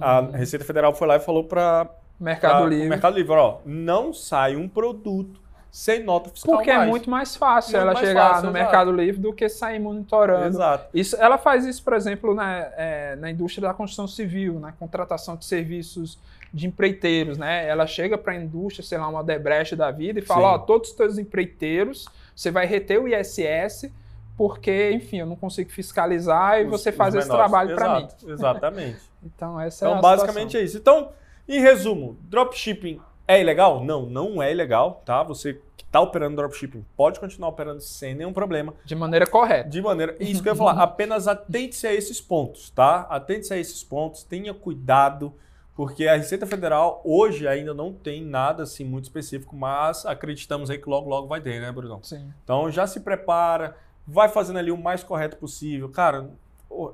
A 0.00 0.20
uhum. 0.20 0.30
Receita 0.32 0.64
Federal 0.64 0.94
foi 0.94 1.08
lá 1.08 1.16
e 1.16 1.20
falou 1.20 1.44
para 1.44 1.88
Mercado 2.18 2.60
pra, 2.60 2.66
Livre. 2.68 2.88
Mercado 2.88 3.16
Livre, 3.16 3.32
ó, 3.32 3.58
não 3.64 4.12
sai 4.12 4.56
um 4.56 4.68
produto 4.68 5.40
sem 5.70 6.02
nota 6.02 6.30
fiscal 6.30 6.54
Porque 6.54 6.70
é 6.70 6.76
mais. 6.76 6.88
é 6.88 6.90
muito 6.90 7.10
mais 7.10 7.36
fácil 7.36 7.76
ela 7.76 7.92
mais 7.92 8.06
chegar 8.06 8.28
fácil, 8.28 8.44
no 8.44 8.50
exato. 8.50 8.64
Mercado 8.64 8.92
Livre 8.92 9.20
do 9.20 9.32
que 9.32 9.46
sair 9.46 9.78
monitorando. 9.78 10.46
Exato. 10.46 10.88
Isso, 10.94 11.16
ela 11.16 11.36
faz 11.36 11.66
isso, 11.66 11.84
por 11.84 11.92
exemplo, 11.92 12.34
na, 12.34 12.56
é, 12.76 13.16
na 13.16 13.30
indústria 13.30 13.68
da 13.68 13.74
construção 13.74 14.08
civil, 14.08 14.58
na 14.58 14.72
contratação 14.72 15.36
de 15.36 15.44
serviços 15.44 16.18
de 16.52 16.66
empreiteiros, 16.66 17.36
né? 17.36 17.68
Ela 17.68 17.86
chega 17.86 18.16
para 18.16 18.32
a 18.32 18.36
indústria, 18.36 18.82
sei 18.82 18.96
lá, 18.96 19.06
uma 19.06 19.22
Debrecht 19.22 19.76
da 19.76 19.90
vida 19.90 20.18
e 20.18 20.22
fala, 20.22 20.54
ó, 20.54 20.58
todos 20.58 20.90
os 20.90 20.96
teus 20.96 21.18
empreiteiros, 21.18 22.06
você 22.34 22.50
vai 22.50 22.64
reter 22.64 22.98
o 22.98 23.06
ISS 23.06 23.90
porque, 24.36 24.90
enfim, 24.92 25.18
eu 25.18 25.26
não 25.26 25.36
consigo 25.36 25.70
fiscalizar 25.70 26.60
e 26.60 26.64
os, 26.64 26.70
você 26.70 26.92
faz 26.92 27.14
esse 27.14 27.28
trabalho 27.28 27.74
para 27.74 28.00
mim. 28.00 28.08
Exatamente. 28.26 29.00
então, 29.24 29.58
essa 29.60 29.86
então, 29.86 29.96
é 29.96 29.98
a 29.98 30.02
basicamente 30.02 30.58
situação. 30.58 30.60
é 30.60 30.64
isso. 30.64 30.78
Então, 30.78 31.12
em 31.48 31.60
resumo, 31.60 32.18
dropshipping 32.22 33.00
é 33.26 33.40
ilegal? 33.40 33.82
Não, 33.82 34.06
não 34.06 34.42
é 34.42 34.52
ilegal, 34.52 35.02
tá? 35.04 35.22
Você 35.22 35.60
que 35.76 35.84
está 35.84 36.00
operando 36.00 36.36
dropshipping 36.36 36.84
pode 36.96 37.18
continuar 37.18 37.48
operando 37.48 37.80
sem 37.80 38.14
nenhum 38.14 38.32
problema. 38.32 38.74
De 38.84 38.94
maneira 38.94 39.26
correta. 39.26 39.68
De 39.68 39.80
maneira. 39.80 40.14
Isso 40.20 40.42
que 40.42 40.48
eu 40.48 40.52
ia 40.52 40.56
falar, 40.56 40.80
apenas 40.82 41.26
atente-se 41.26 41.86
a 41.86 41.94
esses 41.94 42.20
pontos, 42.20 42.70
tá? 42.70 43.00
Atente-se 43.08 43.54
a 43.54 43.58
esses 43.58 43.82
pontos, 43.82 44.22
tenha 44.22 44.52
cuidado, 44.52 45.34
porque 45.74 46.06
a 46.06 46.16
Receita 46.16 46.46
Federal 46.46 47.00
hoje 47.04 47.48
ainda 47.48 47.74
não 47.74 47.92
tem 47.92 48.22
nada 48.22 48.62
assim 48.62 48.84
muito 48.84 49.04
específico, 49.04 49.56
mas 49.56 50.06
acreditamos 50.06 50.70
aí 50.70 50.78
que 50.78 50.88
logo, 50.88 51.08
logo 51.08 51.26
vai 51.26 51.40
ter, 51.40 51.60
né, 51.60 51.72
Brunão? 51.72 52.02
Sim. 52.02 52.32
Então 52.44 52.70
já 52.70 52.86
se 52.86 53.00
prepara 53.00 53.76
vai 54.06 54.28
fazendo 54.28 54.58
ali 54.58 54.70
o 54.70 54.76
mais 54.76 55.02
correto 55.02 55.36
possível. 55.36 55.88
Cara, 55.88 56.30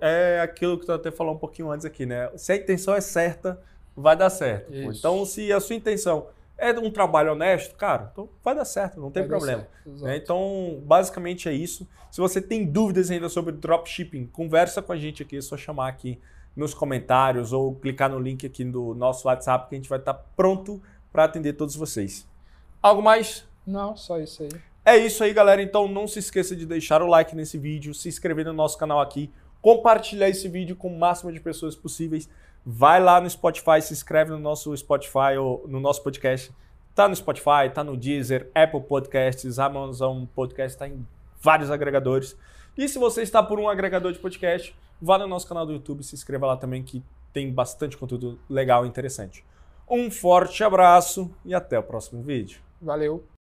é 0.00 0.40
aquilo 0.40 0.78
que 0.78 0.86
tu 0.86 0.92
até 0.92 1.10
falou 1.10 1.34
um 1.34 1.38
pouquinho 1.38 1.70
antes 1.70 1.84
aqui, 1.84 2.06
né? 2.06 2.30
Se 2.36 2.52
a 2.52 2.56
intenção 2.56 2.94
é 2.94 3.00
certa, 3.00 3.60
vai 3.96 4.16
dar 4.16 4.30
certo. 4.30 4.72
Então, 4.74 5.24
se 5.24 5.52
a 5.52 5.60
sua 5.60 5.76
intenção 5.76 6.26
é 6.56 6.70
um 6.78 6.90
trabalho 6.90 7.32
honesto, 7.32 7.74
cara, 7.74 8.10
então 8.12 8.28
vai 8.42 8.54
dar 8.54 8.64
certo, 8.64 9.00
não 9.00 9.10
tem 9.10 9.22
vai 9.22 9.30
problema. 9.30 9.66
É, 10.04 10.16
então, 10.16 10.80
basicamente 10.84 11.48
é 11.48 11.52
isso. 11.52 11.86
Se 12.10 12.20
você 12.20 12.40
tem 12.40 12.64
dúvidas 12.64 13.10
ainda 13.10 13.28
sobre 13.28 13.52
dropshipping, 13.52 14.26
conversa 14.26 14.80
com 14.80 14.92
a 14.92 14.96
gente 14.96 15.22
aqui, 15.22 15.38
é 15.38 15.40
só 15.40 15.56
chamar 15.56 15.88
aqui 15.88 16.20
nos 16.54 16.74
comentários 16.74 17.52
ou 17.52 17.74
clicar 17.74 18.10
no 18.10 18.18
link 18.18 18.46
aqui 18.46 18.64
do 18.64 18.94
nosso 18.94 19.26
WhatsApp 19.26 19.68
que 19.68 19.74
a 19.74 19.78
gente 19.78 19.88
vai 19.88 19.98
estar 19.98 20.14
pronto 20.14 20.80
para 21.10 21.24
atender 21.24 21.54
todos 21.54 21.74
vocês. 21.74 22.26
Algo 22.82 23.02
mais? 23.02 23.46
Não, 23.66 23.96
só 23.96 24.18
isso 24.18 24.42
aí. 24.42 24.71
É 24.84 24.96
isso 24.96 25.22
aí, 25.22 25.32
galera. 25.32 25.62
Então 25.62 25.86
não 25.86 26.08
se 26.08 26.18
esqueça 26.18 26.56
de 26.56 26.66
deixar 26.66 27.02
o 27.02 27.06
like 27.06 27.36
nesse 27.36 27.56
vídeo, 27.56 27.94
se 27.94 28.08
inscrever 28.08 28.44
no 28.44 28.52
nosso 28.52 28.76
canal 28.76 29.00
aqui, 29.00 29.30
compartilhar 29.60 30.28
esse 30.28 30.48
vídeo 30.48 30.74
com 30.74 30.88
o 30.88 30.98
máximo 30.98 31.32
de 31.32 31.40
pessoas 31.40 31.76
possíveis. 31.76 32.28
Vai 32.66 33.00
lá 33.00 33.20
no 33.20 33.30
Spotify, 33.30 33.80
se 33.80 33.92
inscreve 33.92 34.30
no 34.32 34.38
nosso 34.38 34.76
Spotify 34.76 35.36
ou 35.38 35.64
no 35.68 35.78
nosso 35.78 36.02
podcast. 36.02 36.52
Tá 36.94 37.08
no 37.08 37.14
Spotify, 37.14 37.70
tá 37.72 37.82
no 37.82 37.96
Deezer, 37.96 38.50
Apple 38.54 38.82
Podcasts, 38.82 39.58
Amazon 39.58 40.24
Podcast, 40.26 40.76
tá 40.76 40.88
em 40.88 41.06
vários 41.40 41.70
agregadores. 41.70 42.36
E 42.76 42.88
se 42.88 42.98
você 42.98 43.22
está 43.22 43.42
por 43.42 43.58
um 43.58 43.68
agregador 43.68 44.12
de 44.12 44.18
podcast, 44.18 44.76
vá 45.00 45.16
no 45.16 45.26
nosso 45.26 45.46
canal 45.46 45.64
do 45.64 45.72
YouTube, 45.72 46.02
se 46.02 46.14
inscreva 46.14 46.46
lá 46.46 46.56
também 46.56 46.82
que 46.82 47.02
tem 47.32 47.52
bastante 47.52 47.96
conteúdo 47.96 48.38
legal 48.48 48.84
e 48.84 48.88
interessante. 48.88 49.44
Um 49.88 50.10
forte 50.10 50.62
abraço 50.62 51.30
e 51.44 51.54
até 51.54 51.78
o 51.78 51.82
próximo 51.82 52.22
vídeo. 52.22 52.60
Valeu! 52.80 53.24